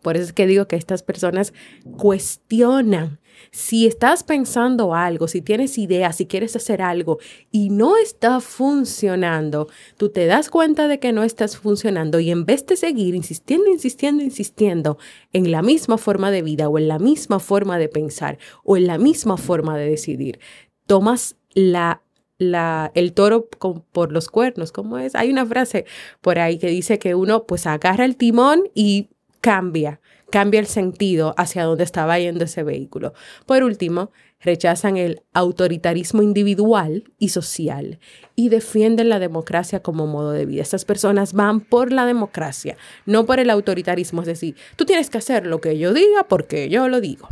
Por 0.06 0.16
eso 0.16 0.26
es 0.26 0.32
que 0.32 0.46
digo 0.46 0.68
que 0.68 0.76
estas 0.76 1.02
personas 1.02 1.52
cuestionan. 1.96 3.18
Si 3.50 3.88
estás 3.88 4.22
pensando 4.22 4.94
algo, 4.94 5.26
si 5.26 5.42
tienes 5.42 5.78
ideas, 5.78 6.14
si 6.14 6.26
quieres 6.26 6.54
hacer 6.54 6.80
algo 6.80 7.18
y 7.50 7.70
no 7.70 7.96
está 7.96 8.38
funcionando, 8.38 9.66
tú 9.96 10.10
te 10.10 10.26
das 10.26 10.48
cuenta 10.48 10.86
de 10.86 11.00
que 11.00 11.12
no 11.12 11.24
estás 11.24 11.56
funcionando 11.56 12.20
y 12.20 12.30
en 12.30 12.44
vez 12.44 12.64
de 12.66 12.76
seguir 12.76 13.16
insistiendo, 13.16 13.68
insistiendo, 13.68 14.22
insistiendo 14.22 14.96
en 15.32 15.50
la 15.50 15.60
misma 15.60 15.98
forma 15.98 16.30
de 16.30 16.42
vida 16.42 16.68
o 16.68 16.78
en 16.78 16.86
la 16.86 17.00
misma 17.00 17.40
forma 17.40 17.76
de 17.76 17.88
pensar 17.88 18.38
o 18.62 18.76
en 18.76 18.86
la 18.86 18.98
misma 18.98 19.36
forma 19.36 19.76
de 19.76 19.90
decidir, 19.90 20.38
tomas 20.86 21.34
la 21.52 22.00
la, 22.38 22.92
el 22.94 23.14
toro 23.14 23.48
por 23.48 24.12
los 24.12 24.28
cuernos, 24.28 24.70
¿cómo 24.70 24.98
es? 24.98 25.14
Hay 25.14 25.30
una 25.30 25.46
frase 25.46 25.86
por 26.20 26.38
ahí 26.38 26.58
que 26.58 26.68
dice 26.68 26.98
que 26.98 27.14
uno 27.14 27.46
pues 27.46 27.66
agarra 27.66 28.04
el 28.04 28.16
timón 28.16 28.64
y 28.74 29.08
cambia, 29.46 30.00
cambia 30.30 30.58
el 30.58 30.66
sentido 30.66 31.32
hacia 31.36 31.62
donde 31.62 31.84
estaba 31.84 32.18
yendo 32.18 32.42
ese 32.42 32.64
vehículo. 32.64 33.14
Por 33.46 33.62
último, 33.62 34.10
rechazan 34.40 34.96
el 34.96 35.22
autoritarismo 35.34 36.20
individual 36.20 37.04
y 37.20 37.28
social 37.28 38.00
y 38.34 38.48
defienden 38.48 39.08
la 39.08 39.20
democracia 39.20 39.84
como 39.84 40.08
modo 40.08 40.32
de 40.32 40.46
vida. 40.46 40.62
Estas 40.62 40.84
personas 40.84 41.32
van 41.32 41.60
por 41.60 41.92
la 41.92 42.06
democracia, 42.06 42.76
no 43.04 43.24
por 43.24 43.38
el 43.38 43.48
autoritarismo, 43.48 44.22
es 44.22 44.26
decir, 44.26 44.56
tú 44.74 44.84
tienes 44.84 45.10
que 45.10 45.18
hacer 45.18 45.46
lo 45.46 45.60
que 45.60 45.78
yo 45.78 45.94
diga 45.94 46.26
porque 46.26 46.68
yo 46.68 46.88
lo 46.88 47.00
digo. 47.00 47.28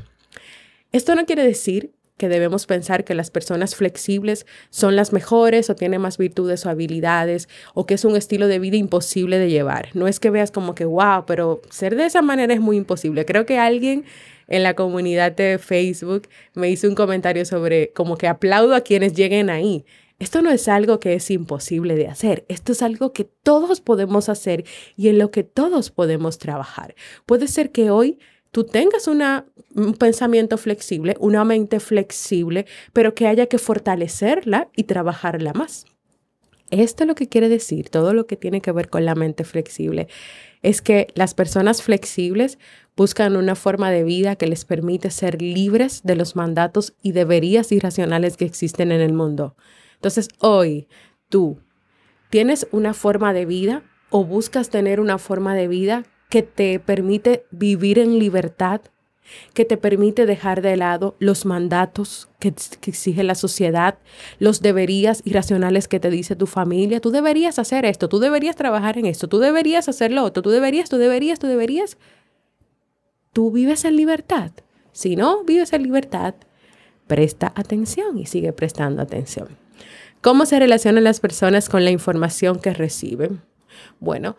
Esto 0.93 1.17
no 1.17 1.27
quiere 1.27 1.45
decir 1.45 1.91
que 2.17 2.29
debemos 2.29 2.67
pensar 2.67 3.05
que 3.05 3.15
las 3.15 3.31
personas 3.31 3.75
flexibles 3.75 4.47
son 4.71 4.97
las 4.97 5.13
mejores 5.13 5.69
o 5.71 5.75
tienen 5.75 6.01
más 6.01 6.17
virtudes 6.17 6.65
o 6.65 6.71
habilidades 6.71 7.49
o 7.75 7.87
que 7.87 7.95
es 7.95 8.05
un 8.05 8.17
estilo 8.17 8.47
de 8.47 8.59
vida 8.59 8.77
imposible 8.77 9.39
de 9.39 9.51
llevar. 9.51 9.89
No 9.95 10.07
es 10.07 10.21
que 10.21 10.31
veas 10.31 10.51
como 10.51 10.75
que, 10.75 10.85
wow, 10.85 11.25
pero 11.27 11.61
ser 11.71 11.97
de 11.97 12.07
esa 12.07 12.23
manera 12.23 12.55
es 12.55 12.61
muy 12.61 12.77
imposible. 12.77 13.25
Creo 13.25 13.47
que 13.47 13.59
alguien 13.59 14.05
en 14.47 14.63
la 14.63 14.75
comunidad 14.75 15.33
de 15.33 15.59
Facebook 15.59 16.29
me 16.55 16.71
hizo 16.71 16.89
un 16.89 16.95
comentario 16.95 17.45
sobre 17.45 17.93
como 17.93 18.17
que 18.17 18.29
aplaudo 18.29 18.75
a 18.75 18.83
quienes 18.83 19.15
lleguen 19.15 19.51
ahí. 19.51 19.85
Esto 20.21 20.43
no 20.43 20.51
es 20.51 20.69
algo 20.69 21.01
que 21.01 21.15
es 21.15 21.29
imposible 21.31 21.97
de 21.97 22.07
hacer, 22.07 22.45
esto 22.49 22.71
es 22.71 22.83
algo 22.83 23.13
que 23.13 23.25
todos 23.25 23.81
podemos 23.81 24.29
hacer 24.29 24.65
y 24.97 25.09
en 25.09 25.19
lo 25.19 25.33
que 25.33 25.43
todos 25.43 25.91
podemos 25.91 26.39
trabajar. 26.39 26.95
Puede 27.27 27.49
ser 27.49 27.73
que 27.73 27.91
hoy 27.91 28.19
tú 28.55 28.63
tengas 28.63 29.09
una, 29.09 29.47
un 29.75 29.95
pensamiento 29.95 30.59
flexible, 30.59 31.17
una 31.19 31.45
mente 31.45 31.81
flexible, 31.81 32.67
pero 32.93 33.13
que 33.13 33.27
haya 33.27 33.47
que 33.47 33.59
fortalecerla 33.59 34.69
y 34.77 34.85
trabajarla 34.85 35.53
más. 35.55 35.87
Esto 36.71 37.05
lo 37.05 37.17
que 37.17 37.29
quiere 37.29 37.49
decir, 37.49 37.91
todo 37.91 38.15
lo 38.15 38.29
que 38.29 38.37
tiene 38.37 38.61
que 38.61 38.71
ver 38.71 38.89
con 38.89 39.05
la 39.05 39.17
mente 39.17 39.43
flexible, 39.43 40.07
es 40.63 40.83
que 40.83 41.09
las 41.17 41.35
personas 41.35 41.83
flexibles 41.83 42.61
buscan 42.97 43.37
una 43.37 43.57
forma 43.57 43.91
de 43.91 44.05
vida 44.05 44.37
que 44.37 44.47
les 44.47 44.65
permite 44.65 45.11
ser 45.11 45.43
libres 45.43 46.03
de 46.05 46.15
los 46.15 46.37
mandatos 46.37 46.95
y 47.03 47.11
deberías 47.11 47.73
irracionales 47.73 48.37
que 48.37 48.45
existen 48.45 48.93
en 48.93 49.01
el 49.01 49.15
mundo. 49.15 49.57
Entonces, 49.97 50.29
hoy 50.39 50.87
tú 51.29 51.59
tienes 52.31 52.69
una 52.71 52.95
forma 52.95 53.33
de 53.33 53.47
vida 53.47 53.83
o 54.11 54.25
buscas 54.25 54.71
tener 54.71 55.01
una 55.01 55.19
forma 55.19 55.57
de 55.57 55.67
vida 55.67 56.05
que 56.29 56.43
te 56.43 56.79
permite 56.81 57.47
vivir 57.51 57.99
en 57.99 58.19
libertad, 58.19 58.81
que 59.55 59.65
te 59.65 59.77
permite 59.77 60.27
dejar 60.27 60.63
de 60.63 60.77
lado 60.77 61.17
los 61.19 61.47
mandatos 61.47 62.29
que, 62.39 62.49
exige 62.49 63.23
la 63.25 63.35
sociedad, 63.35 63.99
los 64.39 64.61
deberías 64.61 65.23
irracionales 65.25 65.89
que 65.89 66.01
te 66.01 66.11
dice 66.11 66.37
tu 66.37 66.47
familia. 66.47 67.01
Tú 67.01 67.11
deberías 67.11 67.59
hacer 67.59 67.85
esto, 67.85 68.09
tú 68.09 68.19
deberías 68.19 68.57
trabajar 68.57 68.99
en 68.99 69.07
esto, 69.07 69.29
tú 69.29 69.39
deberías 69.39 69.89
hacer 69.89 70.13
lo 70.13 70.25
otro, 70.25 70.43
tú 70.43 70.51
deberías, 70.51 70.91
tú 70.91 70.99
deberías, 70.99 71.39
tú 71.39 71.47
deberías. 71.47 71.97
Tú 73.33 73.51
vives 73.51 73.85
en 73.85 73.97
libertad. 73.97 74.53
Si 74.93 75.17
no 75.17 75.43
vives 75.45 75.73
en 75.73 75.83
libertad, 75.83 76.35
presta 77.07 77.53
atención 77.57 78.19
y 78.19 78.27
sigue 78.27 78.53
prestando 78.53 79.03
atención. 79.03 79.49
¿Cómo 80.21 80.47
se 80.47 80.59
relacionan 80.59 81.05
las 81.05 81.21
personas 81.21 81.69
con 81.69 81.85
la 81.85 81.91
información 81.91 82.59
que 82.59 82.73
reciben? 82.73 83.43
Bueno, 84.01 84.37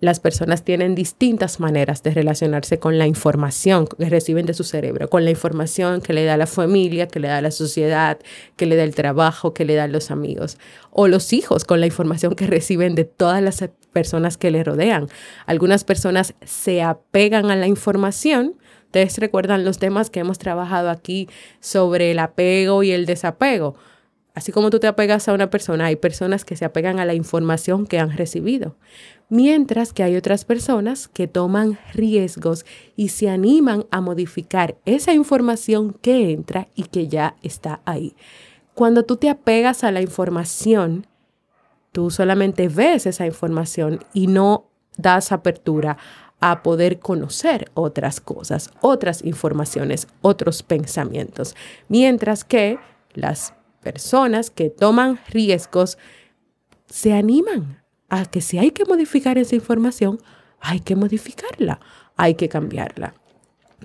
las 0.00 0.20
personas 0.20 0.62
tienen 0.62 0.94
distintas 0.94 1.58
maneras 1.58 2.02
de 2.02 2.10
relacionarse 2.10 2.78
con 2.78 2.98
la 2.98 3.06
información 3.06 3.86
que 3.86 4.10
reciben 4.10 4.44
de 4.44 4.52
su 4.52 4.62
cerebro, 4.62 5.08
con 5.08 5.24
la 5.24 5.30
información 5.30 6.02
que 6.02 6.12
le 6.12 6.24
da 6.24 6.36
la 6.36 6.46
familia, 6.46 7.08
que 7.08 7.18
le 7.18 7.28
da 7.28 7.40
la 7.40 7.50
sociedad, 7.50 8.18
que 8.56 8.66
le 8.66 8.76
da 8.76 8.84
el 8.84 8.94
trabajo, 8.94 9.54
que 9.54 9.64
le 9.64 9.74
dan 9.74 9.92
los 9.92 10.10
amigos, 10.10 10.58
o 10.90 11.08
los 11.08 11.32
hijos 11.32 11.64
con 11.64 11.80
la 11.80 11.86
información 11.86 12.34
que 12.34 12.46
reciben 12.46 12.94
de 12.94 13.04
todas 13.04 13.42
las 13.42 13.64
personas 13.92 14.36
que 14.36 14.50
le 14.50 14.62
rodean. 14.62 15.08
Algunas 15.46 15.84
personas 15.84 16.34
se 16.44 16.82
apegan 16.82 17.50
a 17.50 17.56
la 17.56 17.66
información. 17.66 18.54
Ustedes 18.84 19.16
recuerdan 19.18 19.64
los 19.64 19.78
temas 19.78 20.10
que 20.10 20.20
hemos 20.20 20.38
trabajado 20.38 20.90
aquí 20.90 21.28
sobre 21.60 22.10
el 22.10 22.18
apego 22.18 22.82
y 22.82 22.92
el 22.92 23.06
desapego. 23.06 23.76
Así 24.36 24.52
como 24.52 24.70
tú 24.70 24.78
te 24.78 24.86
apegas 24.86 25.26
a 25.26 25.32
una 25.32 25.50
persona, 25.50 25.86
hay 25.86 25.96
personas 25.96 26.44
que 26.44 26.54
se 26.54 26.64
apegan 26.64 27.00
a 27.00 27.04
la 27.04 27.14
información 27.14 27.86
que 27.86 27.98
han 27.98 28.16
recibido 28.16 28.76
mientras 29.28 29.92
que 29.92 30.02
hay 30.02 30.16
otras 30.16 30.44
personas 30.44 31.08
que 31.08 31.26
toman 31.26 31.78
riesgos 31.92 32.64
y 32.94 33.08
se 33.08 33.28
animan 33.28 33.86
a 33.90 34.00
modificar 34.00 34.76
esa 34.84 35.12
información 35.12 35.94
que 36.00 36.30
entra 36.30 36.68
y 36.74 36.84
que 36.84 37.08
ya 37.08 37.36
está 37.42 37.80
ahí. 37.84 38.14
Cuando 38.74 39.04
tú 39.04 39.16
te 39.16 39.30
apegas 39.30 39.84
a 39.84 39.90
la 39.90 40.02
información, 40.02 41.06
tú 41.92 42.10
solamente 42.10 42.68
ves 42.68 43.06
esa 43.06 43.26
información 43.26 44.00
y 44.12 44.26
no 44.26 44.66
das 44.96 45.32
apertura 45.32 45.96
a 46.40 46.62
poder 46.62 46.98
conocer 46.98 47.70
otras 47.74 48.20
cosas, 48.20 48.70
otras 48.80 49.24
informaciones, 49.24 50.06
otros 50.20 50.62
pensamientos, 50.62 51.56
mientras 51.88 52.44
que 52.44 52.78
las 53.14 53.54
personas 53.86 54.50
que 54.50 54.68
toman 54.68 55.20
riesgos 55.28 55.96
se 56.86 57.12
animan 57.12 57.84
a 58.08 58.24
que 58.24 58.40
si 58.40 58.58
hay 58.58 58.72
que 58.72 58.84
modificar 58.84 59.38
esa 59.38 59.54
información, 59.54 60.18
hay 60.58 60.80
que 60.80 60.96
modificarla, 60.96 61.78
hay 62.16 62.34
que 62.34 62.48
cambiarla. 62.48 63.14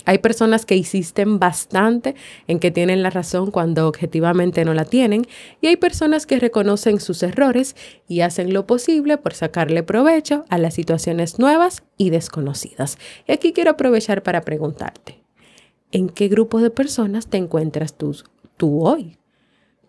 Hay 0.06 0.18
personas 0.18 0.66
que 0.66 0.76
insisten 0.76 1.38
bastante 1.38 2.16
en 2.48 2.58
que 2.58 2.72
tienen 2.72 3.04
la 3.04 3.12
razón 3.12 3.52
cuando 3.52 3.88
objetivamente 3.88 4.66
no 4.66 4.74
la 4.74 4.86
tienen 4.86 5.28
y 5.62 5.68
hay 5.68 5.76
personas 5.76 6.26
que 6.26 6.40
reconocen 6.40 7.00
sus 7.00 7.22
errores 7.22 7.76
y 8.08 8.22
hacen 8.22 8.56
lo 8.56 8.66
posible 8.66 9.20
por 9.20 9.36
sacarle 9.36 9.84
provecho 9.84 10.46
a 10.50 10.58
las 10.58 10.74
situaciones 10.74 11.38
nuevas 11.38 11.84
y 11.96 12.10
desconocidas. 12.10 12.98
Y 13.28 13.34
aquí 13.34 13.54
quiero 13.54 13.70
aprovechar 13.70 14.24
para 14.24 14.42
preguntarte, 14.42 15.22
¿en 15.92 16.10
qué 16.10 16.28
grupo 16.28 16.60
de 16.60 16.72
personas 16.72 17.28
te 17.28 17.38
encuentras 17.38 17.96
tú, 17.96 18.18
tú 18.58 18.84
hoy? 18.84 19.21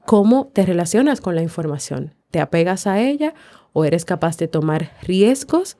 ¿Cómo 0.06 0.50
te 0.52 0.66
relacionas 0.66 1.20
con 1.20 1.34
la 1.34 1.42
información? 1.42 2.14
¿Te 2.30 2.40
apegas 2.40 2.86
a 2.86 3.00
ella 3.00 3.34
o 3.72 3.84
eres 3.84 4.04
capaz 4.04 4.36
de 4.36 4.48
tomar 4.48 4.92
riesgos 5.02 5.76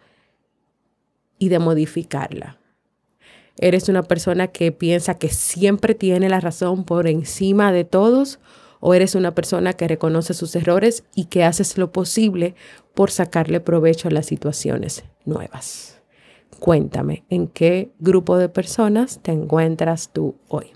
y 1.39 1.49
de 1.49 1.59
modificarla. 1.59 2.59
¿Eres 3.59 3.89
una 3.89 4.05
persona 4.05 4.47
que 4.49 4.73
piensa 4.73 5.19
que 5.19 5.29
siempre 5.29 5.95
tiene 5.95 6.29
la 6.29 6.41
razón 6.41 6.85
por 6.85 7.07
encima 7.07 7.73
de 7.73 7.85
todos? 7.85 8.39
¿O 8.79 8.95
eres 8.95 9.15
una 9.15 9.35
persona 9.35 9.73
que 9.75 9.89
reconoce 9.89 10.35
sus 10.35 10.57
errores 10.57 11.05
y 11.15 11.27
que 11.27 11.45
haces 11.45 11.79
lo 11.79 11.93
posible 11.93 12.55
por 12.95 13.11
sacarle 13.11 13.61
provecho 13.61 14.09
a 14.09 14.13
las 14.13 14.27
situaciones 14.27 15.05
nuevas? 15.25 16.01
Cuéntame, 16.59 17.25
¿en 17.29 17.49
qué 17.49 17.91
grupo 17.99 18.39
de 18.39 18.49
personas 18.49 19.21
te 19.21 19.33
encuentras 19.33 20.11
tú 20.13 20.37
hoy? 20.49 20.73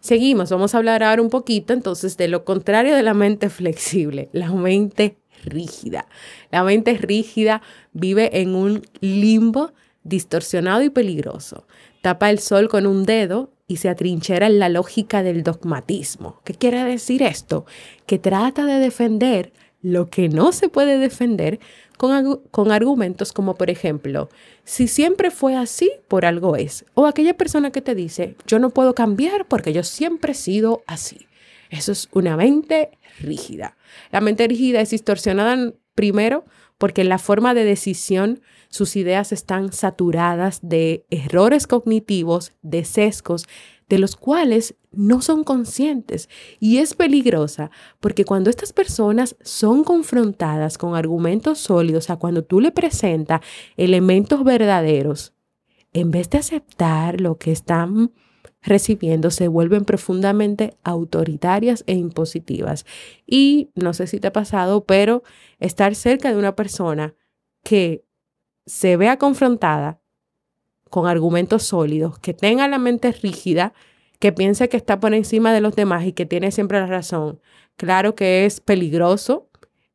Seguimos, 0.00 0.50
vamos 0.50 0.74
a 0.74 0.78
hablar 0.78 1.02
ahora 1.02 1.22
un 1.22 1.30
poquito 1.30 1.72
entonces 1.72 2.16
de 2.16 2.28
lo 2.28 2.44
contrario 2.44 2.94
de 2.94 3.02
la 3.02 3.14
mente 3.14 3.50
flexible, 3.50 4.28
la 4.32 4.50
mente 4.52 5.16
rígida. 5.44 6.06
La 6.50 6.62
mente 6.64 6.96
rígida 6.96 7.62
vive 7.92 8.40
en 8.40 8.54
un 8.54 8.82
limbo 9.00 9.72
distorsionado 10.04 10.82
y 10.82 10.90
peligroso. 10.90 11.66
Tapa 12.00 12.30
el 12.30 12.38
sol 12.38 12.68
con 12.68 12.86
un 12.86 13.04
dedo 13.04 13.50
y 13.66 13.76
se 13.76 13.88
atrinchera 13.88 14.46
en 14.46 14.58
la 14.58 14.68
lógica 14.68 15.22
del 15.22 15.42
dogmatismo. 15.42 16.40
¿Qué 16.44 16.54
quiere 16.54 16.82
decir 16.84 17.22
esto? 17.22 17.66
Que 18.06 18.18
trata 18.18 18.64
de 18.64 18.78
defender 18.78 19.52
lo 19.82 20.06
que 20.06 20.28
no 20.28 20.52
se 20.52 20.68
puede 20.68 20.98
defender 20.98 21.60
con, 21.98 22.40
con, 22.50 22.72
argumentos 22.72 23.32
como, 23.32 23.56
por 23.56 23.68
ejemplo, 23.68 24.30
si 24.64 24.88
siempre 24.88 25.30
fue 25.30 25.56
así, 25.56 25.90
por 26.08 26.24
algo 26.24 26.56
es. 26.56 26.86
O 26.94 27.06
aquella 27.06 27.36
persona 27.36 27.70
que 27.70 27.82
te 27.82 27.94
dice, 27.94 28.36
yo 28.46 28.58
no 28.58 28.70
puedo 28.70 28.94
cambiar 28.94 29.46
porque 29.46 29.72
yo 29.72 29.82
siempre 29.82 30.32
he 30.32 30.34
sido 30.34 30.82
así. 30.86 31.26
Eso 31.70 31.92
es 31.92 32.08
una 32.12 32.36
mente 32.36 32.90
rígida. 33.20 33.76
La 34.10 34.20
mente 34.20 34.48
rígida 34.48 34.80
es 34.80 34.90
distorsionada 34.90 35.72
primero 35.94 36.44
porque 36.78 37.02
en 37.02 37.08
la 37.08 37.18
forma 37.18 37.54
de 37.54 37.64
decisión 37.64 38.40
sus 38.68 38.96
ideas 38.96 39.32
están 39.32 39.72
saturadas 39.72 40.60
de 40.62 41.04
errores 41.10 41.66
cognitivos, 41.66 42.52
de 42.62 42.84
sesgos, 42.84 43.46
de 43.88 43.98
los 43.98 44.16
cuales 44.16 44.76
no 44.98 45.22
son 45.22 45.44
conscientes. 45.44 46.28
Y 46.58 46.78
es 46.78 46.94
peligrosa 46.94 47.70
porque 48.00 48.24
cuando 48.24 48.50
estas 48.50 48.72
personas 48.72 49.36
son 49.42 49.84
confrontadas 49.84 50.76
con 50.76 50.94
argumentos 50.94 51.58
sólidos, 51.58 52.04
sea, 52.04 52.16
cuando 52.16 52.44
tú 52.44 52.60
le 52.60 52.72
presentas 52.72 53.40
elementos 53.76 54.44
verdaderos, 54.44 55.32
en 55.92 56.10
vez 56.10 56.28
de 56.30 56.38
aceptar 56.38 57.20
lo 57.20 57.38
que 57.38 57.52
están 57.52 58.12
recibiendo 58.60 59.30
se 59.30 59.48
vuelven 59.48 59.84
profundamente 59.84 60.76
autoritarias 60.82 61.84
e 61.86 61.94
impositivas. 61.94 62.84
Y 63.24 63.70
no 63.74 63.94
sé 63.94 64.06
si 64.08 64.18
te 64.18 64.28
ha 64.28 64.32
pasado, 64.32 64.84
pero 64.84 65.22
estar 65.60 65.94
cerca 65.94 66.30
de 66.30 66.38
una 66.38 66.56
persona 66.56 67.14
que 67.62 68.04
se 68.66 68.96
vea 68.96 69.16
confrontada 69.16 70.00
con 70.90 71.06
argumentos 71.06 71.62
sólidos, 71.62 72.18
que 72.18 72.34
tenga 72.34 72.66
la 72.66 72.78
mente 72.78 73.12
rígida, 73.12 73.72
que 74.18 74.32
piense 74.32 74.68
que 74.68 74.76
está 74.76 75.00
por 75.00 75.14
encima 75.14 75.52
de 75.52 75.60
los 75.60 75.76
demás 75.76 76.04
y 76.06 76.12
que 76.12 76.26
tiene 76.26 76.50
siempre 76.50 76.80
la 76.80 76.86
razón, 76.86 77.40
claro 77.76 78.14
que 78.14 78.44
es 78.46 78.60
peligroso 78.60 79.48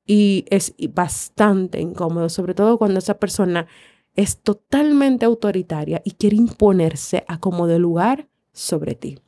y 0.05 0.45
es 0.49 0.73
bastante 0.89 1.79
incómodo, 1.79 2.29
sobre 2.29 2.53
todo 2.53 2.77
cuando 2.77 2.99
esa 2.99 3.19
persona 3.19 3.67
es 4.15 4.41
totalmente 4.41 5.25
autoritaria 5.25 6.01
y 6.05 6.11
quiere 6.11 6.35
imponerse 6.35 7.23
a 7.27 7.39
como 7.39 7.67
de 7.67 7.79
lugar 7.79 8.27
sobre 8.51 8.95
ti. 8.95 9.19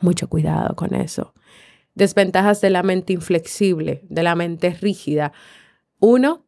Mucho 0.00 0.28
cuidado 0.28 0.74
con 0.74 0.94
eso. 0.94 1.32
Desventajas 1.94 2.60
de 2.60 2.70
la 2.70 2.82
mente 2.82 3.12
inflexible, 3.12 4.02
de 4.08 4.22
la 4.22 4.34
mente 4.34 4.70
rígida. 4.70 5.32
Uno, 6.00 6.46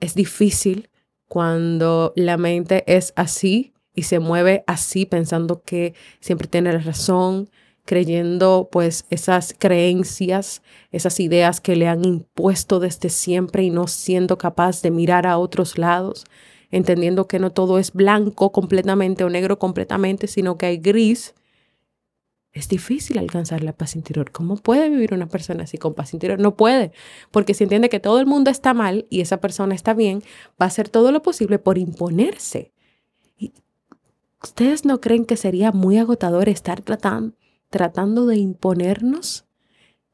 es 0.00 0.14
difícil 0.14 0.88
cuando 1.28 2.12
la 2.16 2.36
mente 2.36 2.84
es 2.86 3.12
así 3.16 3.74
y 3.96 4.04
se 4.04 4.20
mueve 4.20 4.62
así 4.68 5.06
pensando 5.06 5.62
que 5.62 5.94
siempre 6.20 6.46
tiene 6.46 6.72
la 6.72 6.78
razón, 6.78 7.48
creyendo 7.86 8.68
pues 8.70 9.06
esas 9.10 9.54
creencias, 9.58 10.62
esas 10.92 11.18
ideas 11.18 11.60
que 11.60 11.76
le 11.76 11.88
han 11.88 12.04
impuesto 12.04 12.78
desde 12.78 13.08
siempre 13.08 13.62
y 13.62 13.70
no 13.70 13.86
siendo 13.86 14.36
capaz 14.36 14.82
de 14.82 14.90
mirar 14.90 15.26
a 15.26 15.38
otros 15.38 15.78
lados, 15.78 16.24
entendiendo 16.70 17.26
que 17.26 17.38
no 17.38 17.50
todo 17.52 17.78
es 17.78 17.92
blanco 17.92 18.52
completamente 18.52 19.24
o 19.24 19.30
negro 19.30 19.58
completamente, 19.58 20.26
sino 20.26 20.58
que 20.58 20.66
hay 20.66 20.76
gris. 20.76 21.34
Es 22.52 22.68
difícil 22.68 23.18
alcanzar 23.18 23.62
la 23.62 23.72
paz 23.72 23.96
interior. 23.96 24.30
¿Cómo 24.30 24.56
puede 24.56 24.90
vivir 24.90 25.14
una 25.14 25.28
persona 25.28 25.64
así 25.64 25.78
con 25.78 25.94
paz 25.94 26.12
interior? 26.12 26.38
No 26.38 26.56
puede, 26.56 26.92
porque 27.30 27.54
si 27.54 27.64
entiende 27.64 27.88
que 27.88 28.00
todo 28.00 28.18
el 28.18 28.26
mundo 28.26 28.50
está 28.50 28.74
mal 28.74 29.06
y 29.08 29.20
esa 29.20 29.40
persona 29.40 29.74
está 29.74 29.94
bien, 29.94 30.22
va 30.60 30.66
a 30.66 30.68
hacer 30.68 30.88
todo 30.88 31.12
lo 31.12 31.22
posible 31.22 31.58
por 31.58 31.78
imponerse. 31.78 32.72
¿Ustedes 34.42 34.84
no 34.84 35.00
creen 35.00 35.24
que 35.24 35.36
sería 35.36 35.72
muy 35.72 35.98
agotador 35.98 36.48
estar 36.48 36.82
tratando 36.82 38.26
de 38.26 38.36
imponernos? 38.36 39.46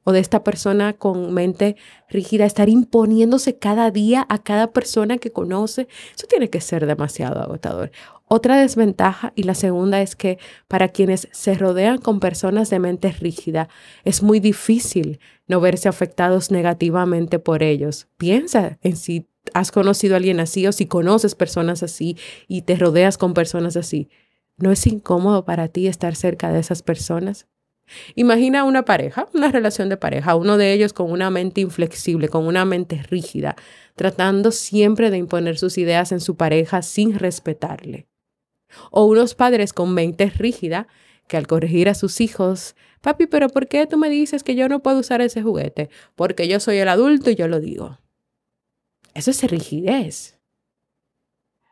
o 0.05 0.13
de 0.13 0.21
esta 0.21 0.43
persona 0.43 0.95
con 0.95 1.33
mente 1.33 1.77
rígida, 2.09 2.45
estar 2.45 2.69
imponiéndose 2.69 3.59
cada 3.59 3.91
día 3.91 4.27
a 4.29 4.39
cada 4.43 4.73
persona 4.73 5.19
que 5.19 5.33
conoce, 5.33 5.89
eso 6.15 6.27
tiene 6.27 6.51
que 6.51 6.61
ser 6.61 6.87
demasiado 6.87 7.41
agotador. 7.41 7.93
Otra 8.27 8.57
desventaja 8.57 9.33
y 9.37 9.43
la 9.43 9.55
segunda 9.55 10.01
es 10.01 10.17
que 10.17 10.39
para 10.67 10.89
quienes 10.89 11.29
se 11.33 11.55
rodean 11.55 11.99
con 11.99 12.19
personas 12.19 12.71
de 12.71 12.79
mente 12.79 13.13
rígida, 13.13 13.69
es 14.05 14.23
muy 14.23 14.41
difícil 14.41 15.21
no 15.47 15.61
verse 15.61 15.89
afectados 15.89 16.51
negativamente 16.51 17.39
por 17.39 17.63
ellos. 17.63 18.09
Piensa 18.17 18.79
en 18.81 18.97
si 18.97 19.29
has 19.55 19.73
conocido 19.73 20.15
a 20.15 20.19
alguien 20.19 20.41
así 20.41 20.67
o 20.67 20.73
si 20.73 20.87
conoces 20.87 21.35
personas 21.35 21.83
así 21.83 22.17
y 22.49 22.63
te 22.63 22.77
rodeas 22.77 23.19
con 23.19 23.35
personas 23.35 23.77
así. 23.77 24.09
¿No 24.57 24.71
es 24.71 24.87
incómodo 24.87 25.45
para 25.45 25.69
ti 25.69 25.87
estar 25.87 26.15
cerca 26.15 26.53
de 26.53 26.61
esas 26.61 26.83
personas? 26.83 27.47
Imagina 28.15 28.65
una 28.65 28.85
pareja, 28.85 29.29
una 29.35 29.51
relación 29.51 29.89
de 29.89 29.97
pareja, 29.97 30.37
uno 30.37 30.57
de 30.57 30.73
ellos 30.73 30.93
con 30.93 31.11
una 31.11 31.31
mente 31.31 31.61
inflexible, 31.61 32.29
con 32.29 32.47
una 32.47 32.65
mente 32.65 33.03
rígida, 33.03 33.57
tratando 33.97 34.53
siempre 34.53 35.11
de 35.11 35.19
imponer 35.19 35.59
sus 35.59 35.79
ideas 35.79 36.13
en 36.13 36.21
su 36.21 36.37
pareja 36.37 36.83
sin 36.83 37.19
respetarle. 37.19 38.07
O 38.91 39.05
unos 39.05 39.35
padres 39.35 39.73
con 39.73 39.93
mente 39.93 40.31
rígida 40.31 40.87
que 41.29 41.37
al 41.37 41.47
corregir 41.47 41.89
a 41.89 41.95
sus 41.95 42.21
hijos, 42.21 42.75
papi, 43.01 43.27
pero 43.27 43.49
¿por 43.49 43.69
qué 43.69 43.87
tú 43.87 43.99
me 43.99 44.09
dices 44.09 44.43
que 44.43 44.55
yo 44.55 44.69
no 44.69 44.83
puedo 44.83 45.01
usar 45.01 45.21
ese 45.21 45.43
juguete? 45.43 45.91
Porque 46.15 46.49
yo 46.49 46.61
soy 46.61 46.79
el 46.79 46.89
adulto 46.89 47.31
y 47.31 47.35
yo 47.35 47.49
lo 47.49 47.61
digo. 47.61 47.99
Eso 49.15 49.31
es 49.31 49.43
rigidez. 49.45 50.39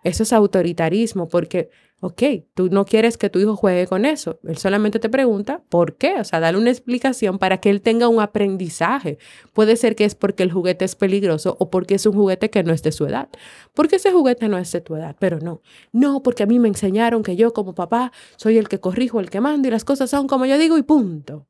Eso 0.03 0.22
es 0.22 0.33
autoritarismo, 0.33 1.29
porque 1.29 1.70
Ok, 2.03 2.22
tú 2.55 2.70
no 2.70 2.87
quieres 2.87 3.18
que 3.18 3.29
tu 3.29 3.38
hijo 3.38 3.57
juegue 3.57 3.87
con 3.87 4.07
eso. 4.07 4.40
Él 4.44 4.57
solamente 4.57 4.98
te 4.98 5.11
pregunta 5.11 5.62
por 5.68 5.96
qué. 5.96 6.18
O 6.18 6.24
sea, 6.24 6.40
dale 6.40 6.57
una 6.57 6.70
explicación 6.70 7.38
para 7.38 7.59
que 7.59 7.68
él 7.68 7.83
tenga 7.83 8.09
un 8.09 8.22
aprendizaje. 8.22 9.18
Puede 9.53 9.76
ser 9.76 9.96
que 9.96 10.07
es 10.07 10.14
porque 10.14 10.42
el 10.42 10.50
juguete 10.50 10.87
es 10.87 10.96
peligroso 10.96 11.57
o 11.61 11.68
porque 11.68 11.96
es 11.96 12.07
un 12.07 12.14
juguete 12.14 12.48
que 12.48 12.62
no 12.62 12.72
es 12.72 12.83
de 12.83 12.92
su 12.92 13.05
edad. 13.05 13.29
Porque 13.74 13.96
ese 13.96 14.12
juguete 14.12 14.48
no 14.48 14.57
es 14.57 14.72
de 14.72 14.81
tu 14.81 14.96
edad, 14.96 15.14
pero 15.18 15.40
no. 15.40 15.61
No, 15.92 16.22
porque 16.22 16.42
a 16.42 16.46
mí 16.46 16.59
me 16.59 16.68
enseñaron 16.68 17.22
que 17.22 17.37
yo 17.37 17.53
como 17.53 17.74
papá 17.74 18.12
soy 18.37 18.57
el 18.57 18.68
que 18.68 18.81
corrijo, 18.81 19.20
el 19.20 19.29
que 19.29 19.42
mando 19.42 19.68
y 19.68 19.70
las 19.70 19.85
cosas 19.85 20.09
son 20.09 20.26
como 20.26 20.46
yo 20.46 20.57
digo 20.57 20.79
y 20.79 20.83
punto. 20.83 21.46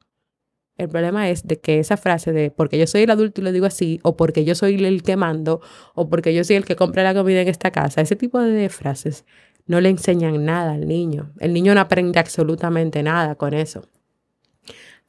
El 0.81 0.89
problema 0.89 1.29
es 1.29 1.47
de 1.47 1.59
que 1.59 1.79
esa 1.79 1.99
frase 1.99 2.33
de 2.33 2.51
porque 2.51 2.79
yo 2.79 2.87
soy 2.87 3.03
el 3.03 3.11
adulto 3.11 3.43
y 3.43 3.45
lo 3.45 3.53
digo 3.53 3.67
así, 3.67 4.01
o 4.03 4.17
porque 4.17 4.47
yo 4.47 4.55
soy 4.55 4.83
el 4.83 5.03
que 5.03 5.15
mando, 5.15 5.61
o 5.95 6.09
porque 6.09 6.33
yo 6.33 6.43
soy 6.43 6.57
el 6.57 6.65
que 6.65 6.75
compra 6.75 7.03
la 7.03 7.13
comida 7.13 7.43
en 7.43 7.49
esta 7.49 7.71
casa, 7.71 8.01
ese 8.01 8.17
tipo 8.17 8.41
de 8.41 8.71
frases 8.71 9.27
no 9.67 9.83
le 9.83 9.91
enseñan 9.91 10.43
nada 10.47 10.73
al 10.73 10.89
niño. 10.89 11.33
El 11.39 11.53
niño 11.53 11.75
no 11.75 11.83
aprende 11.83 12.19
absolutamente 12.19 13.03
nada 13.03 13.35
con 13.35 13.53
eso. 13.53 13.83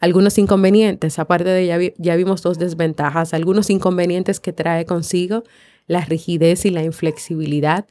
Algunos 0.02 0.38
inconvenientes, 0.38 1.18
aparte 1.20 1.50
de 1.50 1.66
ya, 1.66 1.80
ya 1.98 2.18
vimos 2.18 2.42
dos 2.42 2.60
desventajas, 2.60 3.34
algunos 3.34 3.70
inconvenientes 3.70 4.42
que 4.42 4.52
trae 4.52 4.86
consigo 4.86 5.44
la 5.88 6.02
rigidez 6.02 6.66
y 6.66 6.70
la 6.70 6.84
inflexibilidad, 6.84 7.88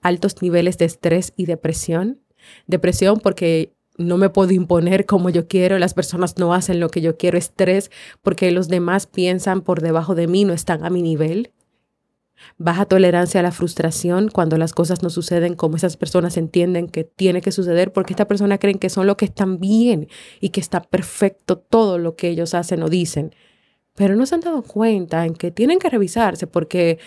altos 0.00 0.40
niveles 0.40 0.78
de 0.78 0.86
estrés 0.86 1.34
y 1.36 1.44
depresión. 1.44 2.22
Depresión 2.66 3.20
porque 3.20 3.74
no 4.00 4.16
me 4.16 4.30
puedo 4.30 4.52
imponer 4.52 5.06
como 5.06 5.30
yo 5.30 5.46
quiero, 5.46 5.78
las 5.78 5.94
personas 5.94 6.38
no 6.38 6.54
hacen 6.54 6.80
lo 6.80 6.88
que 6.88 7.00
yo 7.00 7.16
quiero, 7.16 7.38
estrés 7.38 7.90
porque 8.22 8.50
los 8.50 8.68
demás 8.68 9.06
piensan 9.06 9.62
por 9.62 9.80
debajo 9.80 10.14
de 10.14 10.26
mí, 10.26 10.44
no 10.44 10.52
están 10.52 10.84
a 10.84 10.90
mi 10.90 11.02
nivel 11.02 11.52
baja 12.58 12.84
tolerancia 12.84 13.40
a 13.40 13.42
la 13.42 13.52
frustración 13.52 14.28
cuando 14.28 14.58
las 14.58 14.72
cosas 14.72 15.02
no 15.02 15.10
suceden 15.10 15.54
como 15.54 15.76
esas 15.76 15.96
personas 15.96 16.36
entienden 16.36 16.88
que 16.88 17.04
tiene 17.04 17.40
que 17.40 17.52
suceder, 17.52 17.92
porque 17.92 18.12
estas 18.12 18.26
personas 18.26 18.58
creen 18.58 18.78
que 18.78 18.90
son 18.90 19.06
lo 19.06 19.16
que 19.16 19.26
están 19.26 19.58
bien 19.58 20.08
y 20.40 20.50
que 20.50 20.60
está 20.60 20.82
perfecto 20.82 21.58
todo 21.58 21.98
lo 21.98 22.16
que 22.16 22.28
ellos 22.28 22.54
hacen 22.54 22.82
o 22.82 22.88
dicen. 22.88 23.34
Pero 23.94 24.16
no 24.16 24.26
se 24.26 24.34
han 24.34 24.40
dado 24.40 24.62
cuenta 24.62 25.26
en 25.26 25.34
que 25.34 25.50
tienen 25.50 25.78
que 25.78 25.90
revisarse 25.90 26.46
porque 26.46 26.98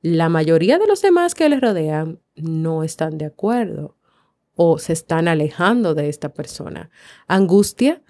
la 0.00 0.28
mayoría 0.28 0.78
de 0.78 0.86
los 0.86 1.02
demás 1.02 1.34
que 1.34 1.48
les 1.48 1.60
rodean 1.60 2.20
no 2.36 2.82
están 2.82 3.18
de 3.18 3.26
acuerdo 3.26 3.96
o 4.62 4.78
se 4.78 4.92
están 4.92 5.26
alejando 5.26 5.94
de 5.94 6.10
esta 6.10 6.34
persona. 6.34 6.90
Angustia 7.26 8.02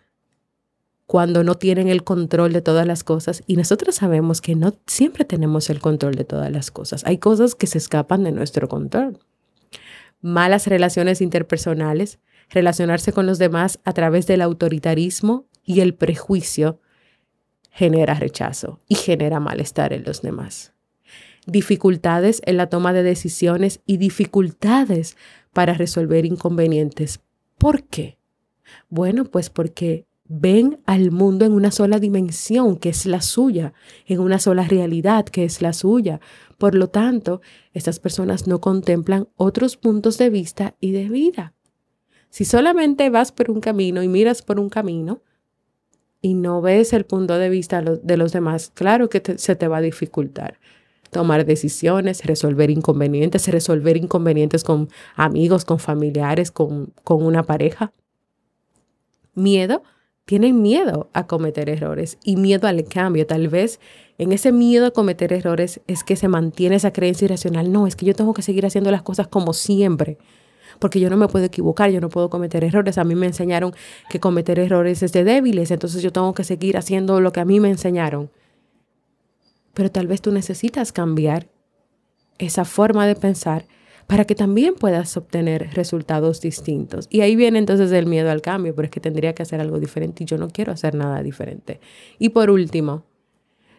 cuando 1.06 1.44
no 1.44 1.54
tienen 1.54 1.86
el 1.86 2.02
control 2.02 2.52
de 2.52 2.60
todas 2.60 2.84
las 2.88 3.04
cosas 3.04 3.44
y 3.46 3.54
nosotros 3.54 3.94
sabemos 3.94 4.40
que 4.40 4.56
no 4.56 4.74
siempre 4.84 5.24
tenemos 5.24 5.70
el 5.70 5.78
control 5.78 6.16
de 6.16 6.24
todas 6.24 6.50
las 6.50 6.72
cosas. 6.72 7.06
Hay 7.06 7.18
cosas 7.18 7.54
que 7.54 7.68
se 7.68 7.78
escapan 7.78 8.24
de 8.24 8.32
nuestro 8.32 8.66
control. 8.66 9.20
Malas 10.22 10.66
relaciones 10.66 11.20
interpersonales, 11.20 12.18
relacionarse 12.48 13.12
con 13.12 13.26
los 13.26 13.38
demás 13.38 13.78
a 13.84 13.92
través 13.92 14.26
del 14.26 14.42
autoritarismo 14.42 15.46
y 15.64 15.82
el 15.82 15.94
prejuicio 15.94 16.80
genera 17.70 18.14
rechazo 18.14 18.80
y 18.88 18.96
genera 18.96 19.38
malestar 19.38 19.92
en 19.92 20.02
los 20.02 20.20
demás. 20.20 20.72
dificultades 21.46 22.42
en 22.44 22.56
la 22.56 22.68
toma 22.68 22.92
de 22.92 23.02
decisiones 23.02 23.80
y 23.86 23.96
dificultades 23.98 25.16
para 25.52 25.74
resolver 25.74 26.24
inconvenientes. 26.24 27.20
¿Por 27.58 27.84
qué? 27.84 28.18
Bueno, 28.88 29.24
pues 29.24 29.50
porque 29.50 30.06
ven 30.32 30.78
al 30.86 31.10
mundo 31.10 31.44
en 31.44 31.52
una 31.52 31.72
sola 31.72 31.98
dimensión, 31.98 32.76
que 32.76 32.90
es 32.90 33.04
la 33.04 33.20
suya, 33.20 33.72
en 34.06 34.20
una 34.20 34.38
sola 34.38 34.62
realidad, 34.62 35.24
que 35.24 35.44
es 35.44 35.60
la 35.60 35.72
suya. 35.72 36.20
Por 36.56 36.74
lo 36.74 36.88
tanto, 36.88 37.40
estas 37.72 37.98
personas 37.98 38.46
no 38.46 38.60
contemplan 38.60 39.28
otros 39.36 39.76
puntos 39.76 40.18
de 40.18 40.30
vista 40.30 40.76
y 40.78 40.92
de 40.92 41.08
vida. 41.08 41.54
Si 42.28 42.44
solamente 42.44 43.10
vas 43.10 43.32
por 43.32 43.50
un 43.50 43.60
camino 43.60 44.04
y 44.04 44.08
miras 44.08 44.42
por 44.42 44.60
un 44.60 44.68
camino 44.68 45.20
y 46.22 46.34
no 46.34 46.60
ves 46.60 46.92
el 46.92 47.04
punto 47.04 47.36
de 47.36 47.48
vista 47.48 47.82
de 47.82 48.16
los 48.16 48.32
demás, 48.32 48.70
claro 48.72 49.08
que 49.08 49.20
se 49.36 49.56
te 49.56 49.66
va 49.66 49.78
a 49.78 49.82
dificultar 49.82 50.60
tomar 51.10 51.44
decisiones, 51.44 52.24
resolver 52.24 52.70
inconvenientes, 52.70 53.48
resolver 53.48 53.96
inconvenientes 53.96 54.64
con 54.64 54.88
amigos, 55.16 55.64
con 55.64 55.78
familiares, 55.78 56.50
con, 56.50 56.92
con 57.04 57.24
una 57.24 57.42
pareja. 57.42 57.92
Miedo, 59.34 59.82
tienen 60.24 60.62
miedo 60.62 61.10
a 61.12 61.26
cometer 61.26 61.68
errores 61.68 62.18
y 62.24 62.36
miedo 62.36 62.68
al 62.68 62.84
cambio. 62.84 63.26
Tal 63.26 63.48
vez 63.48 63.80
en 64.18 64.32
ese 64.32 64.52
miedo 64.52 64.86
a 64.86 64.90
cometer 64.92 65.32
errores 65.32 65.80
es 65.86 66.04
que 66.04 66.16
se 66.16 66.28
mantiene 66.28 66.76
esa 66.76 66.92
creencia 66.92 67.24
irracional. 67.24 67.72
No, 67.72 67.86
es 67.86 67.96
que 67.96 68.06
yo 68.06 68.14
tengo 68.14 68.34
que 68.34 68.42
seguir 68.42 68.64
haciendo 68.66 68.90
las 68.90 69.02
cosas 69.02 69.28
como 69.28 69.52
siempre 69.52 70.18
porque 70.80 70.98
yo 70.98 71.10
no 71.10 71.16
me 71.16 71.28
puedo 71.28 71.44
equivocar, 71.44 71.90
yo 71.90 72.00
no 72.00 72.08
puedo 72.08 72.30
cometer 72.30 72.64
errores. 72.64 72.98
A 72.98 73.04
mí 73.04 73.14
me 73.14 73.26
enseñaron 73.26 73.72
que 74.08 74.18
cometer 74.18 74.58
errores 74.58 75.02
es 75.02 75.12
de 75.12 75.22
débiles, 75.22 75.70
entonces 75.70 76.02
yo 76.02 76.10
tengo 76.10 76.34
que 76.34 76.42
seguir 76.42 76.76
haciendo 76.76 77.20
lo 77.20 77.32
que 77.32 77.40
a 77.40 77.44
mí 77.44 77.60
me 77.60 77.68
enseñaron. 77.68 78.30
Pero 79.74 79.90
tal 79.90 80.06
vez 80.06 80.20
tú 80.20 80.32
necesitas 80.32 80.92
cambiar 80.92 81.48
esa 82.38 82.64
forma 82.64 83.06
de 83.06 83.14
pensar 83.14 83.66
para 84.06 84.24
que 84.24 84.34
también 84.34 84.74
puedas 84.74 85.16
obtener 85.16 85.70
resultados 85.74 86.40
distintos. 86.40 87.06
Y 87.10 87.20
ahí 87.20 87.36
viene 87.36 87.60
entonces 87.60 87.92
el 87.92 88.06
miedo 88.06 88.30
al 88.30 88.42
cambio, 88.42 88.74
pero 88.74 88.86
es 88.86 88.90
que 88.90 88.98
tendría 88.98 89.34
que 89.34 89.42
hacer 89.42 89.60
algo 89.60 89.78
diferente 89.78 90.24
y 90.24 90.26
yo 90.26 90.36
no 90.36 90.48
quiero 90.48 90.72
hacer 90.72 90.96
nada 90.96 91.22
diferente. 91.22 91.80
Y 92.18 92.30
por 92.30 92.50
último, 92.50 93.04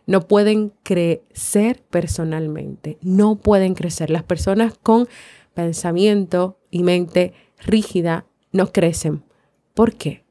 no 0.06 0.27
pueden 0.27 0.71
crecer 0.84 1.84
personalmente, 1.89 2.97
no 3.01 3.36
pueden 3.36 3.73
crecer. 3.73 4.10
Las 4.10 4.23
personas 4.23 4.77
con 4.82 5.08
pensamiento 5.54 6.60
y 6.69 6.84
mente 6.84 7.34
rígida 7.60 8.25
no 8.51 8.71
crecen. 8.71 9.23
¿Por 9.73 9.95
qué? 9.95 10.23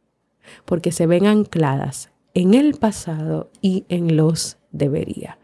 Porque 0.64 0.92
se 0.92 1.06
ven 1.06 1.26
ancladas 1.26 2.10
en 2.34 2.54
el 2.54 2.74
pasado 2.74 3.50
y 3.60 3.84
en 3.88 4.16
los 4.16 4.58
debería. 4.72 5.38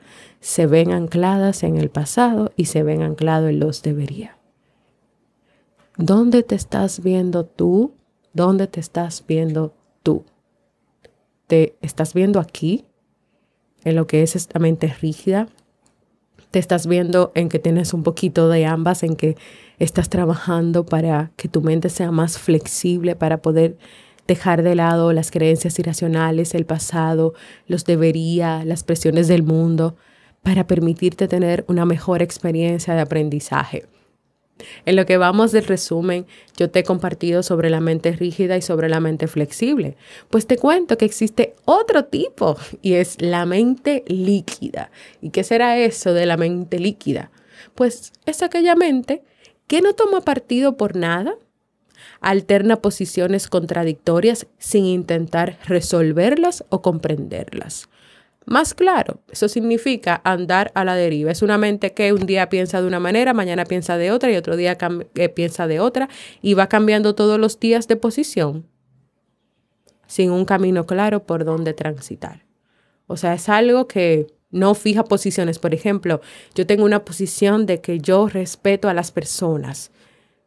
Se 0.47 0.69
ven 0.69 0.93
ancladas 0.93 1.65
en 1.65 1.77
el 1.77 1.91
pasado 1.91 2.53
y 2.55 2.67
se 2.67 2.85
ven 2.85 3.03
anclados 3.03 3.51
en 3.51 3.59
los 3.59 3.83
debería. 3.83 4.39
¿Dónde 5.97 6.45
te 6.45 6.55
estás 6.55 7.03
viendo 7.03 7.45
tú? 7.45 7.95
¿Dónde 8.33 8.69
te 8.69 8.79
estás 8.79 9.25
viendo 9.27 9.75
tú? 10.05 10.25
¿Te 11.49 11.77
estás 11.83 12.15
viendo 12.15 12.39
aquí? 12.39 12.85
En 13.83 13.97
lo 13.97 14.07
que 14.07 14.23
es 14.23 14.37
esta 14.37 14.61
mente 14.61 14.87
rígida, 14.87 15.49
te 16.53 16.61
estás 16.61 16.87
viendo 16.87 17.33
en 17.35 17.49
que 17.49 17.59
tienes 17.59 17.93
un 17.93 18.05
poquito 18.05 18.49
de 18.49 18.67
ambas, 18.67 19.03
en 19.03 19.17
que 19.17 19.37
estás 19.81 20.09
trabajando 20.11 20.87
para 20.87 21.33
que 21.35 21.49
tu 21.49 21.61
mente 21.61 21.89
sea 21.89 22.13
más 22.13 22.39
flexible, 22.39 23.17
para 23.17 23.43
poder 23.43 23.79
dejar 24.29 24.63
de 24.63 24.77
lado 24.77 25.13
las 25.13 25.33
creencias 25.33 25.77
irracionales, 25.81 26.55
el 26.55 26.67
pasado, 26.67 27.35
los 27.67 27.85
debería, 27.85 28.65
las 28.65 28.85
presiones 28.85 29.27
del 29.27 29.43
mundo, 29.43 29.97
para 30.47 30.65
permitirte 30.65 31.27
tener 31.27 31.65
una 31.67 31.85
mejor 31.85 32.23
experiencia 32.23 32.95
de 32.95 33.01
aprendizaje. 33.01 33.87
En 34.85 34.95
lo 34.95 35.05
que 35.05 35.17
vamos 35.17 35.51
del 35.51 35.65
resumen, 35.65 36.25
yo 36.57 36.71
te 36.71 36.79
he 36.79 36.85
compartido 36.85 37.43
sobre 37.43 37.69
la 37.69 37.81
mente 37.81 38.13
rígida 38.13 38.57
y 38.57 38.63
sobre 38.63 38.89
la 38.89 39.01
mente 39.01 39.27
flexible. 39.27 39.97
Pues 40.31 40.47
te 40.47 40.57
cuento 40.57 40.97
que 40.97 41.05
existe 41.05 41.57
otro 41.65 42.05
tipo 42.05 42.57
y 42.81 42.93
es 42.93 43.21
la 43.21 43.45
mente 43.45 44.05
líquida. 44.07 44.93
¿Y 45.21 45.31
qué 45.31 45.43
será 45.43 45.79
eso 45.79 46.15
de 46.15 46.27
la 46.27 46.37
mente 46.37 46.79
líquida? 46.79 47.33
Pues 47.75 48.13
es 48.25 48.45
aquella 48.45 48.77
mente 48.77 49.25
que 49.67 49.83
no 49.83 49.95
toma 49.95 50.21
partido 50.21 50.77
por 50.77 50.95
nada, 50.95 51.35
alterna 52.21 52.77
posiciones 52.77 53.49
contradictorias 53.49 54.47
sin 54.59 54.85
intentar 54.85 55.59
resolverlas 55.67 56.65
o 56.69 56.83
comprenderlas. 56.83 57.89
Más 58.47 58.75
claro, 58.75 59.21
eso 59.31 59.49
significa 59.49 60.21
andar 60.25 60.71
a 60.77 60.85
la 60.85 60.95
deriva. 60.95 61.33
Es 61.33 61.43
una 61.43 61.59
mente 61.59 61.93
que 61.93 62.13
un 62.13 62.27
día 62.27 62.49
piensa 62.49 62.81
de 62.81 62.87
una 62.87 63.01
manera, 63.01 63.35
mañana 63.35 63.65
piensa 63.65 63.99
de 63.99 64.13
otra 64.13 64.31
y 64.31 64.37
otro 64.37 64.57
día 64.57 64.79
eh, 65.17 65.29
piensa 65.29 65.67
de 65.67 65.81
otra 65.81 66.09
y 66.41 66.55
va 66.55 66.69
cambiando 66.69 67.17
todos 67.17 67.41
los 67.41 67.59
días 67.59 67.89
de 67.89 67.97
posición 67.97 68.67
sin 70.07 70.31
un 70.31 70.45
camino 70.45 70.87
claro 70.87 71.27
por 71.27 71.45
donde 71.45 71.75
transitar. 71.75 72.47
O 73.09 73.17
sea, 73.17 73.35
es 73.35 73.49
algo 73.49 73.89
que 73.89 74.29
no 74.53 74.75
fija 74.75 75.03
posiciones. 75.03 75.59
Por 75.59 75.75
ejemplo, 75.75 76.21
yo 76.55 76.67
tengo 76.67 76.85
una 76.85 77.05
posición 77.05 77.67
de 77.67 77.81
que 77.81 77.99
yo 77.99 78.29
respeto 78.29 78.89
a 78.89 78.95
las 78.95 79.11
personas, 79.11 79.91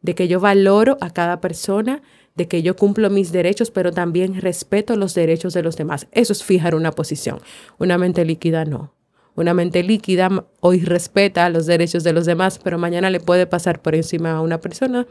de 0.00 0.14
que 0.14 0.26
yo 0.26 0.40
valoro 0.40 0.96
a 1.02 1.10
cada 1.10 1.42
persona 1.42 2.02
de 2.34 2.48
que 2.48 2.62
yo 2.62 2.76
cumplo 2.76 3.10
mis 3.10 3.32
derechos, 3.32 3.70
pero 3.70 3.92
también 3.92 4.40
respeto 4.40 4.96
los 4.96 5.14
derechos 5.14 5.54
de 5.54 5.62
los 5.62 5.76
demás. 5.76 6.06
Eso 6.12 6.32
es 6.32 6.44
fijar 6.44 6.74
una 6.74 6.92
posición. 6.92 7.40
Una 7.78 7.98
mente 7.98 8.24
líquida 8.24 8.64
no. 8.64 8.94
Una 9.34 9.54
mente 9.54 9.82
líquida 9.82 10.46
hoy 10.60 10.80
respeta 10.80 11.48
los 11.50 11.66
derechos 11.66 12.04
de 12.04 12.12
los 12.12 12.26
demás, 12.26 12.58
pero 12.62 12.78
mañana 12.78 13.10
le 13.10 13.20
puede 13.20 13.46
pasar 13.46 13.80
por 13.80 13.94
encima 13.94 14.32
a 14.32 14.40
una 14.40 14.60
persona 14.60 15.06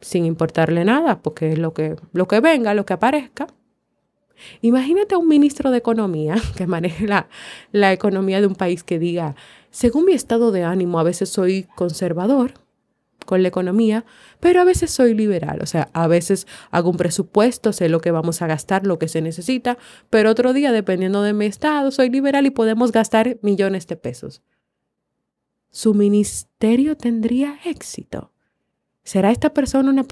sin 0.00 0.24
importarle 0.24 0.84
nada, 0.84 1.20
porque 1.20 1.52
es 1.52 1.58
lo 1.58 1.74
que, 1.74 1.96
lo 2.12 2.26
que 2.26 2.40
venga, 2.40 2.74
lo 2.74 2.86
que 2.86 2.94
aparezca. 2.94 3.48
Imagínate 4.62 5.14
a 5.14 5.18
un 5.18 5.28
ministro 5.28 5.70
de 5.70 5.78
Economía 5.78 6.36
que 6.56 6.66
maneje 6.66 7.06
la, 7.06 7.28
la 7.72 7.92
economía 7.92 8.40
de 8.40 8.46
un 8.46 8.54
país 8.54 8.82
que 8.82 8.98
diga, 8.98 9.36
según 9.70 10.06
mi 10.06 10.12
estado 10.12 10.52
de 10.52 10.64
ánimo, 10.64 10.98
a 10.98 11.02
veces 11.04 11.28
soy 11.28 11.66
conservador, 11.76 12.54
con 13.30 13.42
la 13.42 13.48
economía, 13.48 14.04
pero 14.40 14.60
a 14.60 14.64
veces 14.64 14.90
soy 14.90 15.14
liberal, 15.14 15.60
o 15.62 15.66
sea, 15.66 15.88
a 15.92 16.08
veces 16.08 16.48
hago 16.72 16.90
un 16.90 16.96
presupuesto, 16.96 17.72
sé 17.72 17.88
lo 17.88 18.00
que 18.00 18.10
vamos 18.10 18.42
a 18.42 18.48
gastar, 18.48 18.88
lo 18.88 18.98
que 18.98 19.06
se 19.06 19.22
necesita, 19.22 19.78
pero 20.10 20.30
otro 20.30 20.52
día, 20.52 20.72
dependiendo 20.72 21.22
de 21.22 21.32
mi 21.32 21.46
estado, 21.46 21.92
soy 21.92 22.10
liberal 22.10 22.44
y 22.46 22.50
podemos 22.50 22.90
gastar 22.90 23.38
millones 23.40 23.86
de 23.86 23.94
pesos. 23.94 24.42
¿Su 25.70 25.94
ministerio 25.94 26.96
tendría 26.96 27.56
éxito? 27.64 28.32
¿Será 29.04 29.30
esta 29.30 29.54
persona 29.54 29.90
una 29.90 30.04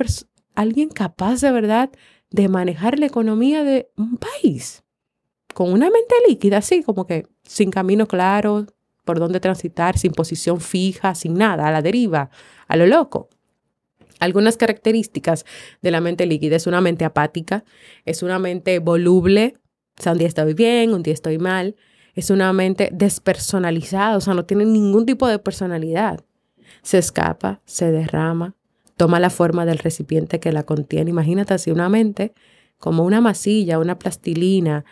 alguien 0.54 0.90
capaz 0.90 1.40
de 1.40 1.50
verdad 1.50 1.90
de 2.30 2.48
manejar 2.48 3.00
la 3.00 3.06
economía 3.06 3.64
de 3.64 3.90
un 3.96 4.16
país? 4.16 4.84
Con 5.54 5.72
una 5.72 5.90
mente 5.90 6.14
líquida, 6.28 6.58
así 6.58 6.84
como 6.84 7.04
que 7.04 7.26
sin 7.42 7.72
camino 7.72 8.06
claro, 8.06 8.66
por 9.08 9.20
dónde 9.20 9.40
transitar, 9.40 9.96
sin 9.96 10.12
posición 10.12 10.60
fija, 10.60 11.14
sin 11.14 11.32
nada, 11.32 11.66
a 11.66 11.70
la 11.70 11.80
deriva, 11.80 12.28
a 12.66 12.76
lo 12.76 12.84
loco. 12.84 13.30
Algunas 14.20 14.58
características 14.58 15.46
de 15.80 15.90
la 15.90 16.02
mente 16.02 16.26
líquida 16.26 16.56
es 16.56 16.66
una 16.66 16.82
mente 16.82 17.06
apática, 17.06 17.64
es 18.04 18.22
una 18.22 18.38
mente 18.38 18.80
voluble, 18.80 19.54
o 19.98 20.02
sea, 20.02 20.12
un 20.12 20.18
día 20.18 20.28
estoy 20.28 20.52
bien, 20.52 20.92
un 20.92 21.02
día 21.02 21.14
estoy 21.14 21.38
mal, 21.38 21.74
es 22.14 22.28
una 22.28 22.52
mente 22.52 22.90
despersonalizada, 22.92 24.18
o 24.18 24.20
sea, 24.20 24.34
no 24.34 24.44
tiene 24.44 24.66
ningún 24.66 25.06
tipo 25.06 25.26
de 25.26 25.38
personalidad. 25.38 26.22
Se 26.82 26.98
escapa, 26.98 27.62
se 27.64 27.90
derrama, 27.90 28.56
toma 28.98 29.20
la 29.20 29.30
forma 29.30 29.64
del 29.64 29.78
recipiente 29.78 30.38
que 30.38 30.52
la 30.52 30.64
contiene. 30.64 31.08
Imagínate 31.08 31.54
así 31.54 31.70
una 31.70 31.88
mente 31.88 32.34
como 32.76 33.04
una 33.04 33.22
masilla, 33.22 33.78
una 33.78 33.98
plastilina, 33.98 34.84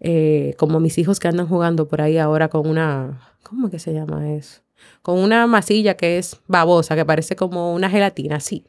eh, 0.00 0.54
como 0.58 0.80
mis 0.80 0.98
hijos 0.98 1.18
que 1.20 1.28
andan 1.28 1.48
jugando 1.48 1.88
por 1.88 2.00
ahí 2.00 2.18
ahora 2.18 2.48
con 2.48 2.68
una, 2.68 3.28
¿Cómo 3.48 3.70
que 3.70 3.78
se 3.78 3.94
llama 3.94 4.30
eso? 4.32 4.60
Con 5.00 5.18
una 5.18 5.46
masilla 5.46 5.96
que 5.96 6.18
es 6.18 6.38
babosa, 6.46 6.94
que 6.96 7.04
parece 7.06 7.34
como 7.34 7.72
una 7.72 7.88
gelatina, 7.88 8.36
así, 8.36 8.64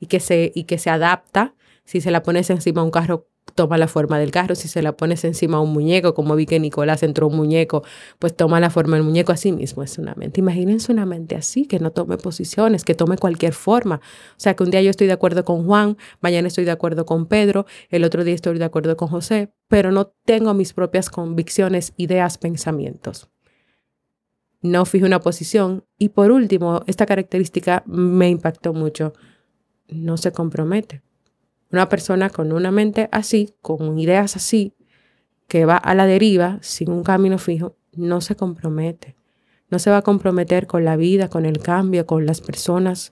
y 0.00 0.06
que 0.06 0.18
se, 0.18 0.50
y 0.54 0.64
que 0.64 0.78
se 0.78 0.90
adapta. 0.90 1.54
Si 1.84 2.00
se 2.00 2.10
la 2.10 2.22
pones 2.22 2.50
encima 2.50 2.80
a 2.80 2.84
un 2.84 2.90
carro, 2.90 3.28
toma 3.54 3.78
la 3.78 3.88
forma 3.88 4.18
del 4.18 4.30
carro. 4.30 4.54
Si 4.54 4.68
se 4.68 4.82
la 4.82 4.96
pones 4.96 5.24
encima 5.24 5.58
a 5.58 5.60
un 5.60 5.72
muñeco, 5.72 6.14
como 6.14 6.36
vi 6.36 6.46
que 6.46 6.60
Nicolás 6.60 7.02
entró 7.02 7.28
un 7.28 7.36
muñeco, 7.36 7.82
pues 8.18 8.34
toma 8.34 8.60
la 8.60 8.70
forma 8.70 8.96
del 8.96 9.04
muñeco 9.04 9.32
así 9.32 9.52
mismo. 9.52 9.82
Es 9.82 9.98
una 9.98 10.14
mente. 10.14 10.40
Imagínense 10.40 10.92
una 10.92 11.06
mente 11.06 11.36
así, 11.36 11.66
que 11.66 11.78
no 11.78 11.90
tome 11.90 12.16
posiciones, 12.16 12.84
que 12.84 12.94
tome 12.94 13.16
cualquier 13.16 13.52
forma. 13.52 13.96
O 13.96 14.40
sea, 14.40 14.54
que 14.54 14.62
un 14.62 14.70
día 14.70 14.82
yo 14.82 14.90
estoy 14.90 15.06
de 15.06 15.12
acuerdo 15.12 15.44
con 15.44 15.66
Juan, 15.66 15.96
mañana 16.20 16.48
estoy 16.48 16.64
de 16.64 16.72
acuerdo 16.72 17.06
con 17.06 17.26
Pedro, 17.26 17.66
el 17.90 18.04
otro 18.04 18.24
día 18.24 18.34
estoy 18.34 18.58
de 18.58 18.64
acuerdo 18.64 18.96
con 18.96 19.08
José, 19.08 19.52
pero 19.68 19.92
no 19.92 20.12
tengo 20.24 20.54
mis 20.54 20.72
propias 20.72 21.10
convicciones, 21.10 21.92
ideas, 21.96 22.38
pensamientos 22.38 23.28
no 24.64 24.86
fijo 24.86 25.04
una 25.04 25.20
posición. 25.20 25.84
Y 25.98 26.08
por 26.08 26.32
último, 26.32 26.82
esta 26.86 27.06
característica 27.06 27.84
me 27.86 28.30
impactó 28.30 28.72
mucho, 28.72 29.12
no 29.88 30.16
se 30.16 30.32
compromete. 30.32 31.02
Una 31.70 31.88
persona 31.88 32.30
con 32.30 32.52
una 32.52 32.70
mente 32.70 33.08
así, 33.12 33.54
con 33.60 33.98
ideas 33.98 34.36
así, 34.36 34.74
que 35.48 35.64
va 35.64 35.76
a 35.76 35.94
la 35.94 36.06
deriva 36.06 36.58
sin 36.62 36.90
un 36.90 37.02
camino 37.02 37.38
fijo, 37.38 37.76
no 37.92 38.20
se 38.20 38.36
compromete. 38.36 39.16
no 39.70 39.78
se 39.80 39.90
va 39.90 39.98
a 39.98 40.02
comprometer 40.02 40.66
con 40.66 40.84
la 40.84 40.96
vida, 40.96 41.28
con 41.28 41.46
el 41.46 41.58
cambio, 41.58 42.06
con 42.06 42.26
las 42.26 42.40
personas, 42.40 43.10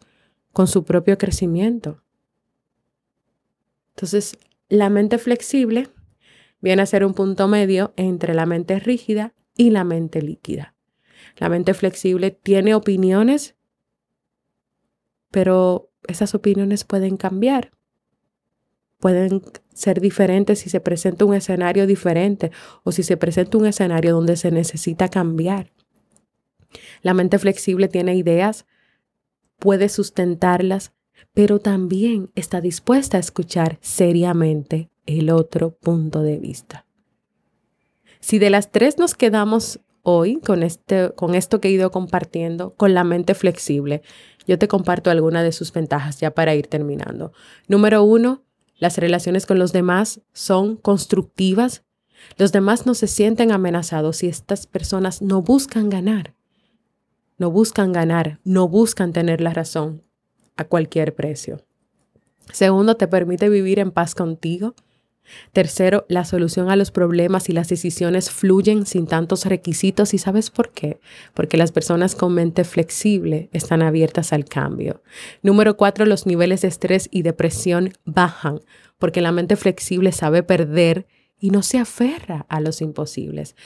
con 0.52 0.68
su 0.68 0.84
propio 0.84 1.18
crecimiento. 1.18 2.02
Entonces, 3.96 4.38
la 4.68 4.88
mente 4.88 5.18
flexible 5.18 5.88
viene 6.60 6.82
a 6.82 6.86
ser 6.86 7.04
un 7.04 7.14
punto 7.14 7.48
medio 7.48 7.92
entre 7.96 8.34
la 8.34 8.46
mente 8.46 8.78
rígida 8.78 9.34
y 9.56 9.70
la 9.70 9.82
mente 9.82 10.22
líquida. 10.22 10.74
La 11.36 11.48
mente 11.48 11.74
flexible 11.74 12.30
tiene 12.30 12.74
opiniones, 12.74 13.56
pero 15.30 15.90
esas 16.06 16.34
opiniones 16.34 16.84
pueden 16.84 17.16
cambiar. 17.16 17.72
Pueden 19.02 19.42
ser 19.74 20.00
diferentes 20.00 20.60
si 20.60 20.70
se 20.70 20.78
presenta 20.78 21.24
un 21.24 21.34
escenario 21.34 21.88
diferente 21.88 22.52
o 22.84 22.92
si 22.92 23.02
se 23.02 23.16
presenta 23.16 23.58
un 23.58 23.66
escenario 23.66 24.14
donde 24.14 24.36
se 24.36 24.52
necesita 24.52 25.08
cambiar. 25.08 25.72
La 27.02 27.12
mente 27.12 27.40
flexible 27.40 27.88
tiene 27.88 28.14
ideas, 28.14 28.64
puede 29.58 29.88
sustentarlas, 29.88 30.92
pero 31.34 31.58
también 31.58 32.30
está 32.36 32.60
dispuesta 32.60 33.16
a 33.16 33.20
escuchar 33.20 33.76
seriamente 33.80 34.88
el 35.04 35.30
otro 35.30 35.72
punto 35.72 36.22
de 36.22 36.38
vista. 36.38 36.86
Si 38.20 38.38
de 38.38 38.50
las 38.50 38.70
tres 38.70 38.98
nos 38.98 39.16
quedamos 39.16 39.80
hoy 40.02 40.38
con, 40.38 40.62
este, 40.62 41.10
con 41.16 41.34
esto 41.34 41.60
que 41.60 41.66
he 41.66 41.72
ido 41.72 41.90
compartiendo, 41.90 42.76
con 42.76 42.94
la 42.94 43.02
mente 43.02 43.34
flexible, 43.34 44.02
yo 44.46 44.60
te 44.60 44.68
comparto 44.68 45.10
algunas 45.10 45.42
de 45.42 45.50
sus 45.50 45.72
ventajas 45.72 46.20
ya 46.20 46.32
para 46.32 46.54
ir 46.54 46.68
terminando. 46.68 47.32
Número 47.66 48.04
uno, 48.04 48.44
las 48.82 48.98
relaciones 48.98 49.46
con 49.46 49.60
los 49.60 49.72
demás 49.72 50.22
son 50.32 50.74
constructivas. 50.74 51.84
Los 52.36 52.50
demás 52.50 52.84
no 52.84 52.94
se 52.94 53.06
sienten 53.06 53.52
amenazados 53.52 54.16
si 54.16 54.26
estas 54.26 54.66
personas 54.66 55.22
no 55.22 55.40
buscan 55.40 55.88
ganar. 55.88 56.34
No 57.38 57.52
buscan 57.52 57.92
ganar, 57.92 58.40
no 58.42 58.66
buscan 58.66 59.12
tener 59.12 59.40
la 59.40 59.54
razón 59.54 60.02
a 60.56 60.64
cualquier 60.64 61.14
precio. 61.14 61.64
Segundo, 62.50 62.96
te 62.96 63.06
permite 63.06 63.48
vivir 63.48 63.78
en 63.78 63.92
paz 63.92 64.16
contigo. 64.16 64.74
Tercero, 65.52 66.04
la 66.08 66.24
solución 66.24 66.70
a 66.70 66.76
los 66.76 66.90
problemas 66.90 67.48
y 67.48 67.52
las 67.52 67.68
decisiones 67.68 68.30
fluyen 68.30 68.86
sin 68.86 69.06
tantos 69.06 69.46
requisitos. 69.46 70.14
¿Y 70.14 70.18
sabes 70.18 70.50
por 70.50 70.70
qué? 70.70 71.00
Porque 71.34 71.56
las 71.56 71.72
personas 71.72 72.14
con 72.14 72.34
mente 72.34 72.64
flexible 72.64 73.48
están 73.52 73.82
abiertas 73.82 74.32
al 74.32 74.44
cambio. 74.44 75.02
Número 75.42 75.76
cuatro, 75.76 76.06
los 76.06 76.26
niveles 76.26 76.62
de 76.62 76.68
estrés 76.68 77.08
y 77.10 77.22
depresión 77.22 77.92
bajan 78.04 78.60
porque 78.98 79.20
la 79.20 79.32
mente 79.32 79.56
flexible 79.56 80.12
sabe 80.12 80.44
perder 80.44 81.08
y 81.40 81.50
no 81.50 81.62
se 81.62 81.78
aferra 81.78 82.46
a 82.48 82.60
los 82.60 82.80
imposibles. 82.80 83.56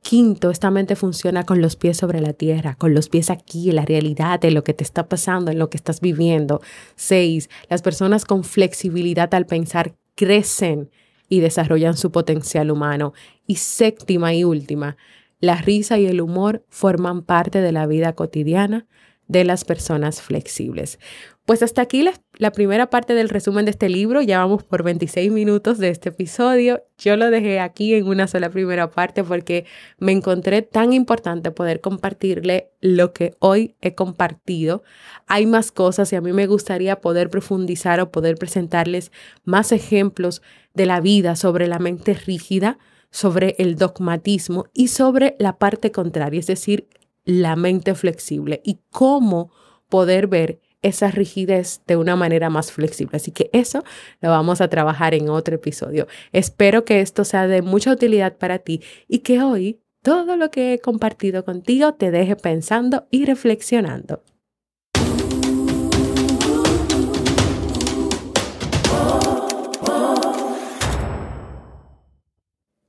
Quinto, 0.00 0.52
esta 0.52 0.70
mente 0.70 0.94
funciona 0.94 1.42
con 1.42 1.60
los 1.60 1.74
pies 1.74 1.96
sobre 1.96 2.20
la 2.20 2.32
tierra, 2.32 2.76
con 2.76 2.94
los 2.94 3.08
pies 3.08 3.28
aquí, 3.28 3.70
en 3.70 3.74
la 3.74 3.84
realidad 3.84 4.38
de 4.38 4.52
lo 4.52 4.62
que 4.62 4.74
te 4.74 4.84
está 4.84 5.08
pasando, 5.08 5.50
en 5.50 5.58
lo 5.58 5.68
que 5.68 5.76
estás 5.76 6.00
viviendo. 6.00 6.60
Seis, 6.94 7.50
las 7.68 7.82
personas 7.82 8.24
con 8.24 8.44
flexibilidad 8.44 9.34
al 9.34 9.46
pensar 9.46 9.96
crecen 10.14 10.90
y 11.28 11.40
desarrollan 11.40 11.96
su 11.96 12.10
potencial 12.12 12.70
humano. 12.70 13.12
Y 13.46 13.56
séptima 13.56 14.34
y 14.34 14.44
última, 14.44 14.96
la 15.40 15.56
risa 15.56 15.98
y 15.98 16.06
el 16.06 16.20
humor 16.20 16.64
forman 16.68 17.22
parte 17.22 17.60
de 17.60 17.72
la 17.72 17.86
vida 17.86 18.14
cotidiana 18.14 18.86
de 19.28 19.44
las 19.44 19.64
personas 19.64 20.22
flexibles. 20.22 20.98
Pues 21.46 21.62
hasta 21.62 21.80
aquí 21.80 22.04
la, 22.38 22.50
primera 22.50 22.90
parte 22.90 23.14
del 23.14 23.28
resumen 23.28 23.66
de 23.66 23.70
este 23.70 23.88
libro. 23.88 24.20
Ya 24.20 24.40
vamos 24.40 24.64
por 24.64 24.82
26 24.82 25.30
minutos 25.30 25.78
de 25.78 25.90
este 25.90 26.08
episodio. 26.08 26.82
Yo 26.98 27.16
lo 27.16 27.30
dejé 27.30 27.60
aquí 27.60 27.94
en 27.94 28.08
una 28.08 28.26
sola 28.26 28.50
primera 28.50 28.90
parte 28.90 29.22
porque 29.22 29.64
me 29.98 30.10
encontré 30.10 30.62
tan 30.62 30.92
importante 30.92 31.52
poder 31.52 31.80
compartirle 31.80 32.72
lo 32.80 33.12
que 33.12 33.36
hoy 33.38 33.76
he 33.80 33.94
compartido. 33.94 34.82
Hay 35.28 35.46
más 35.46 35.70
cosas 35.70 36.12
y 36.12 36.16
a 36.16 36.20
mí 36.20 36.32
me 36.32 36.48
gustaría 36.48 37.00
poder 37.00 37.30
profundizar 37.30 38.00
o 38.00 38.10
poder 38.10 38.34
presentarles 38.38 39.12
más 39.44 39.70
ejemplos 39.70 40.42
de 40.74 40.86
la 40.86 41.00
vida 41.00 41.36
sobre 41.36 41.68
la 41.68 41.78
mente 41.78 42.14
rígida, 42.14 42.80
sobre 43.12 43.54
el 43.60 43.76
dogmatismo 43.76 44.64
y 44.74 44.88
sobre 44.88 45.36
la 45.38 45.58
parte 45.58 45.92
contraria, 45.92 46.40
es 46.40 46.48
decir, 46.48 46.88
la 47.24 47.54
mente 47.54 47.94
flexible 47.94 48.62
y 48.64 48.80
cómo 48.90 49.52
poder 49.88 50.26
ver 50.26 50.60
esa 50.82 51.10
rigidez 51.10 51.80
de 51.86 51.96
una 51.96 52.16
manera 52.16 52.50
más 52.50 52.72
flexible. 52.72 53.16
Así 53.16 53.30
que 53.30 53.50
eso 53.52 53.84
lo 54.20 54.30
vamos 54.30 54.60
a 54.60 54.68
trabajar 54.68 55.14
en 55.14 55.28
otro 55.28 55.56
episodio. 55.56 56.06
Espero 56.32 56.84
que 56.84 57.00
esto 57.00 57.24
sea 57.24 57.46
de 57.46 57.62
mucha 57.62 57.92
utilidad 57.92 58.36
para 58.36 58.58
ti 58.58 58.82
y 59.08 59.20
que 59.20 59.42
hoy 59.42 59.80
todo 60.02 60.36
lo 60.36 60.50
que 60.50 60.74
he 60.74 60.78
compartido 60.78 61.44
contigo 61.44 61.94
te 61.94 62.10
deje 62.10 62.36
pensando 62.36 63.08
y 63.10 63.24
reflexionando. 63.24 64.22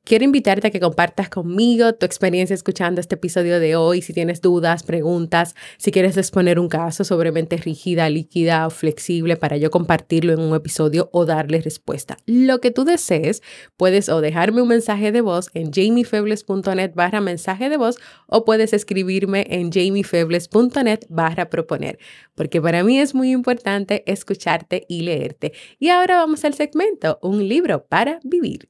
Quiero 0.08 0.24
invitarte 0.24 0.68
a 0.68 0.72
que 0.72 0.80
compartas 0.80 1.28
conmigo 1.28 1.94
tu 1.96 2.06
experiencia 2.06 2.54
escuchando 2.54 3.02
este 3.02 3.16
episodio 3.16 3.60
de 3.60 3.76
hoy. 3.76 4.02
Si 4.02 4.14
tienes 4.14 4.40
dudas, 4.40 4.84
preguntas, 4.84 5.54
si 5.78 5.92
quieres 5.92 6.16
exponer 6.16 6.60
un 6.60 6.70
caso 6.70 7.04
sobre 7.04 7.34
mente 7.34 7.58
rígida, 7.58 8.10
líquida 8.10 8.66
o 8.66 8.70
flexible 8.70 9.36
para 9.36 9.58
yo 9.58 9.70
compartirlo 9.70 10.32
en 10.32 10.40
un 10.40 10.56
episodio 10.56 11.10
o 11.12 11.26
darle 11.26 11.60
respuesta. 11.60 12.16
Lo 12.26 12.62
que 12.62 12.72
tú 12.72 12.86
desees, 12.86 13.44
puedes 13.76 14.08
o 14.08 14.22
dejarme 14.22 14.62
un 14.62 14.70
mensaje 14.70 15.12
de 15.12 15.20
voz 15.20 15.50
en 15.54 15.74
jamiefebles.net 15.74 16.94
barra 16.96 17.20
mensaje 17.20 17.68
de 17.68 17.76
voz 17.76 17.98
o 18.28 18.46
puedes 18.46 18.72
escribirme 18.72 19.46
en 19.50 19.74
jamiefebles.net 19.74 21.02
barra 21.10 21.50
proponer, 21.50 22.00
porque 22.34 22.62
para 22.62 22.82
mí 22.86 22.98
es 22.98 23.14
muy 23.14 23.32
importante 23.32 24.10
escucharte 24.10 24.86
y 24.88 25.02
leerte. 25.02 25.52
Y 25.80 25.90
ahora 25.90 26.16
vamos 26.16 26.46
al 26.46 26.54
segmento, 26.54 27.20
un 27.22 27.46
libro 27.46 27.86
para 27.88 28.22
vivir. 28.24 28.70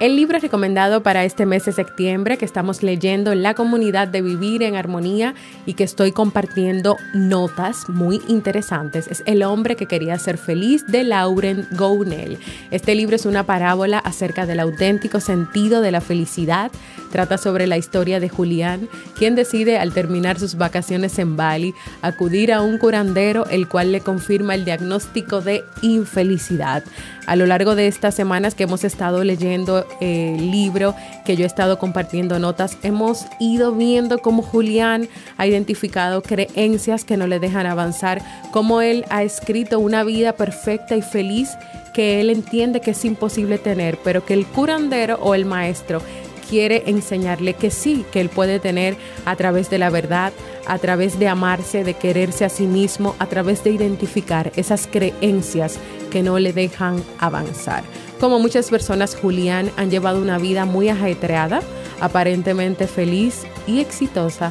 El 0.00 0.16
libro 0.16 0.38
recomendado 0.38 1.02
para 1.02 1.26
este 1.26 1.44
mes 1.44 1.66
de 1.66 1.72
septiembre 1.72 2.38
que 2.38 2.46
estamos 2.46 2.82
leyendo 2.82 3.32
en 3.32 3.42
la 3.42 3.52
comunidad 3.52 4.08
de 4.08 4.22
Vivir 4.22 4.62
en 4.62 4.74
Armonía 4.74 5.34
y 5.66 5.74
que 5.74 5.84
estoy 5.84 6.10
compartiendo 6.10 6.96
notas 7.12 7.86
muy 7.90 8.22
interesantes 8.26 9.08
es 9.08 9.22
El 9.26 9.42
hombre 9.42 9.76
que 9.76 9.84
quería 9.84 10.18
ser 10.18 10.38
feliz 10.38 10.86
de 10.86 11.04
Lauren 11.04 11.68
Gounel. 11.72 12.38
Este 12.70 12.94
libro 12.94 13.14
es 13.14 13.26
una 13.26 13.44
parábola 13.44 13.98
acerca 13.98 14.46
del 14.46 14.60
auténtico 14.60 15.20
sentido 15.20 15.82
de 15.82 15.90
la 15.92 16.00
felicidad. 16.00 16.72
Trata 17.12 17.36
sobre 17.36 17.66
la 17.66 17.76
historia 17.76 18.20
de 18.20 18.30
Julián, 18.30 18.88
quien 19.18 19.34
decide 19.34 19.76
al 19.76 19.92
terminar 19.92 20.38
sus 20.38 20.54
vacaciones 20.54 21.18
en 21.18 21.36
Bali 21.36 21.74
acudir 22.00 22.54
a 22.54 22.62
un 22.62 22.78
curandero 22.78 23.44
el 23.50 23.68
cual 23.68 23.92
le 23.92 24.00
confirma 24.00 24.54
el 24.54 24.64
diagnóstico 24.64 25.42
de 25.42 25.62
infelicidad. 25.82 26.84
A 27.30 27.36
lo 27.36 27.46
largo 27.46 27.76
de 27.76 27.86
estas 27.86 28.16
semanas 28.16 28.56
que 28.56 28.64
hemos 28.64 28.82
estado 28.82 29.22
leyendo 29.22 29.86
el 30.00 30.50
libro, 30.50 30.96
que 31.24 31.36
yo 31.36 31.44
he 31.44 31.46
estado 31.46 31.78
compartiendo 31.78 32.40
notas, 32.40 32.76
hemos 32.82 33.26
ido 33.38 33.70
viendo 33.70 34.18
cómo 34.18 34.42
Julián 34.42 35.08
ha 35.36 35.46
identificado 35.46 36.22
creencias 36.22 37.04
que 37.04 37.16
no 37.16 37.28
le 37.28 37.38
dejan 37.38 37.66
avanzar, 37.66 38.20
cómo 38.50 38.80
él 38.80 39.04
ha 39.10 39.22
escrito 39.22 39.78
una 39.78 40.02
vida 40.02 40.32
perfecta 40.32 40.96
y 40.96 41.02
feliz 41.02 41.50
que 41.94 42.20
él 42.20 42.30
entiende 42.30 42.80
que 42.80 42.90
es 42.90 43.04
imposible 43.04 43.58
tener, 43.58 43.96
pero 44.02 44.24
que 44.26 44.34
el 44.34 44.44
curandero 44.44 45.20
o 45.22 45.36
el 45.36 45.44
maestro 45.44 46.02
quiere 46.50 46.82
enseñarle 46.86 47.54
que 47.54 47.70
sí, 47.70 48.04
que 48.10 48.20
él 48.20 48.28
puede 48.28 48.58
tener 48.58 48.96
a 49.24 49.36
través 49.36 49.70
de 49.70 49.78
la 49.78 49.88
verdad, 49.88 50.32
a 50.66 50.78
través 50.78 51.16
de 51.20 51.28
amarse, 51.28 51.84
de 51.84 51.94
quererse 51.94 52.44
a 52.44 52.48
sí 52.48 52.66
mismo, 52.66 53.14
a 53.20 53.26
través 53.26 53.62
de 53.62 53.70
identificar 53.70 54.50
esas 54.56 54.88
creencias 54.88 55.78
que 56.10 56.24
no 56.24 56.40
le 56.40 56.52
dejan 56.52 57.04
avanzar. 57.20 57.84
Como 58.18 58.40
muchas 58.40 58.68
personas, 58.68 59.16
Julián 59.16 59.70
han 59.76 59.90
llevado 59.90 60.20
una 60.20 60.38
vida 60.38 60.64
muy 60.64 60.88
ajetreada, 60.88 61.60
aparentemente 62.00 62.88
feliz 62.88 63.44
y 63.68 63.78
exitosa, 63.78 64.50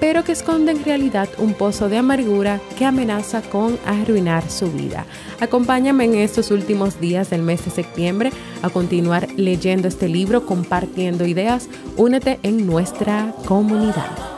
pero 0.00 0.24
que 0.24 0.32
esconde 0.32 0.72
en 0.72 0.84
realidad 0.84 1.28
un 1.38 1.52
pozo 1.52 1.88
de 1.88 1.98
amargura 1.98 2.60
que 2.78 2.86
amenaza 2.86 3.42
con 3.42 3.78
arruinar 3.86 4.50
su 4.50 4.72
vida. 4.72 5.04
Acompáñame 5.40 6.06
en 6.06 6.14
estos 6.16 6.50
últimos 6.50 6.98
días 7.00 7.30
del 7.30 7.42
mes 7.42 7.64
de 7.64 7.70
septiembre 7.70 8.32
a 8.62 8.70
continuar 8.70 9.28
leyendo 9.36 9.86
este 9.86 10.08
libro, 10.08 10.46
compartiendo 10.46 11.26
ideas. 11.26 11.68
Únete 11.96 12.40
en 12.42 12.66
nuestra 12.66 13.34
comunidad. 13.46 14.29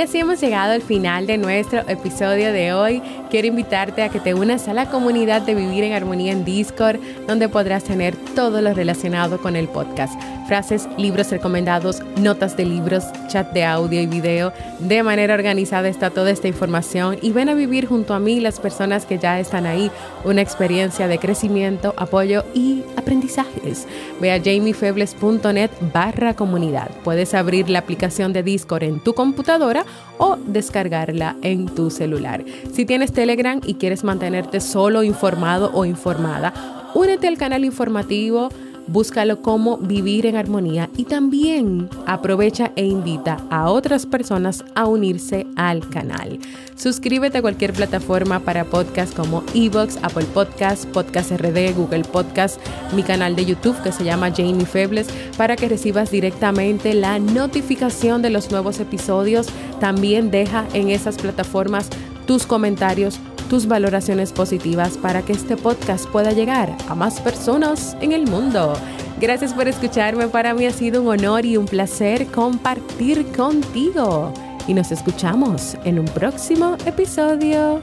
Y 0.00 0.02
así 0.02 0.16
hemos 0.16 0.40
llegado 0.40 0.72
al 0.72 0.80
final 0.80 1.26
de 1.26 1.36
nuestro 1.36 1.80
episodio 1.86 2.54
de 2.54 2.72
hoy. 2.72 3.02
quiero 3.28 3.48
invitarte 3.48 4.02
a 4.02 4.08
que 4.08 4.18
te 4.18 4.32
unas 4.32 4.66
a 4.66 4.72
la 4.72 4.88
comunidad 4.88 5.42
de 5.42 5.54
Vivir 5.54 5.84
en 5.84 5.92
Armonía 5.92 6.32
en 6.32 6.42
Discord, 6.42 6.98
donde 7.28 7.50
podrás 7.50 7.84
tener 7.84 8.16
todo 8.34 8.62
lo 8.62 8.72
relacionado 8.72 9.42
con 9.42 9.56
el 9.56 9.68
podcast. 9.68 10.18
Frases, 10.50 10.88
libros 10.98 11.30
recomendados, 11.30 12.02
notas 12.16 12.56
de 12.56 12.64
libros, 12.64 13.04
chat 13.28 13.52
de 13.52 13.62
audio 13.62 14.00
y 14.00 14.08
video. 14.08 14.52
De 14.80 15.00
manera 15.04 15.34
organizada 15.34 15.88
está 15.88 16.10
toda 16.10 16.32
esta 16.32 16.48
información 16.48 17.18
y 17.22 17.30
ven 17.30 17.48
a 17.48 17.54
vivir 17.54 17.86
junto 17.86 18.14
a 18.14 18.18
mí 18.18 18.40
las 18.40 18.58
personas 18.58 19.06
que 19.06 19.20
ya 19.20 19.38
están 19.38 19.64
ahí 19.64 19.92
una 20.24 20.42
experiencia 20.42 21.06
de 21.06 21.20
crecimiento, 21.20 21.94
apoyo 21.96 22.42
y 22.52 22.82
aprendizajes. 22.96 23.86
Ve 24.20 24.32
a 24.32 24.42
jamiefebles.net 24.42 25.70
barra 25.94 26.34
comunidad. 26.34 26.90
Puedes 27.04 27.32
abrir 27.34 27.70
la 27.70 27.78
aplicación 27.78 28.32
de 28.32 28.42
Discord 28.42 28.82
en 28.82 28.98
tu 28.98 29.14
computadora 29.14 29.84
o 30.18 30.36
descargarla 30.36 31.36
en 31.42 31.66
tu 31.66 31.90
celular. 31.90 32.44
Si 32.72 32.84
tienes 32.84 33.12
Telegram 33.12 33.60
y 33.64 33.74
quieres 33.74 34.02
mantenerte 34.02 34.58
solo 34.58 35.04
informado 35.04 35.70
o 35.74 35.84
informada, 35.84 36.52
únete 36.96 37.28
al 37.28 37.38
canal 37.38 37.64
informativo 37.64 38.48
búscalo 38.90 39.40
como 39.40 39.78
vivir 39.78 40.26
en 40.26 40.36
armonía 40.36 40.90
y 40.96 41.04
también 41.04 41.88
aprovecha 42.06 42.72
e 42.76 42.84
invita 42.84 43.38
a 43.50 43.70
otras 43.70 44.04
personas 44.04 44.64
a 44.74 44.86
unirse 44.86 45.46
al 45.56 45.88
canal. 45.88 46.38
Suscríbete 46.74 47.38
a 47.38 47.42
cualquier 47.42 47.72
plataforma 47.72 48.40
para 48.40 48.64
podcast 48.64 49.14
como 49.14 49.44
Evox, 49.54 49.98
Apple 50.02 50.26
Podcast, 50.32 50.86
Podcast 50.86 51.30
RD, 51.30 51.74
Google 51.76 52.04
Podcast, 52.04 52.60
mi 52.94 53.02
canal 53.02 53.36
de 53.36 53.44
YouTube 53.44 53.80
que 53.82 53.92
se 53.92 54.02
llama 54.02 54.32
Jamie 54.34 54.66
Febles 54.66 55.08
para 55.36 55.56
que 55.56 55.68
recibas 55.68 56.10
directamente 56.10 56.94
la 56.94 57.18
notificación 57.18 58.22
de 58.22 58.30
los 58.30 58.50
nuevos 58.50 58.80
episodios. 58.80 59.46
También 59.78 60.30
deja 60.30 60.66
en 60.72 60.90
esas 60.90 61.16
plataformas 61.16 61.90
tus 62.26 62.46
comentarios 62.46 63.20
tus 63.50 63.66
valoraciones 63.66 64.32
positivas 64.32 64.96
para 64.96 65.22
que 65.22 65.32
este 65.32 65.56
podcast 65.56 66.06
pueda 66.06 66.30
llegar 66.30 66.74
a 66.88 66.94
más 66.94 67.20
personas 67.20 67.96
en 68.00 68.12
el 68.12 68.26
mundo. 68.28 68.74
Gracias 69.20 69.52
por 69.52 69.66
escucharme, 69.66 70.28
para 70.28 70.54
mí 70.54 70.66
ha 70.66 70.72
sido 70.72 71.02
un 71.02 71.08
honor 71.08 71.44
y 71.44 71.56
un 71.56 71.66
placer 71.66 72.28
compartir 72.28 73.26
contigo. 73.32 74.32
Y 74.68 74.72
nos 74.72 74.92
escuchamos 74.92 75.76
en 75.84 75.98
un 75.98 76.04
próximo 76.06 76.76
episodio 76.86 77.82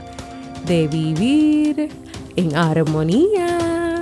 de 0.65 0.87
Vivir 0.87 1.89
en 2.37 2.55
Armonía. 2.55 3.99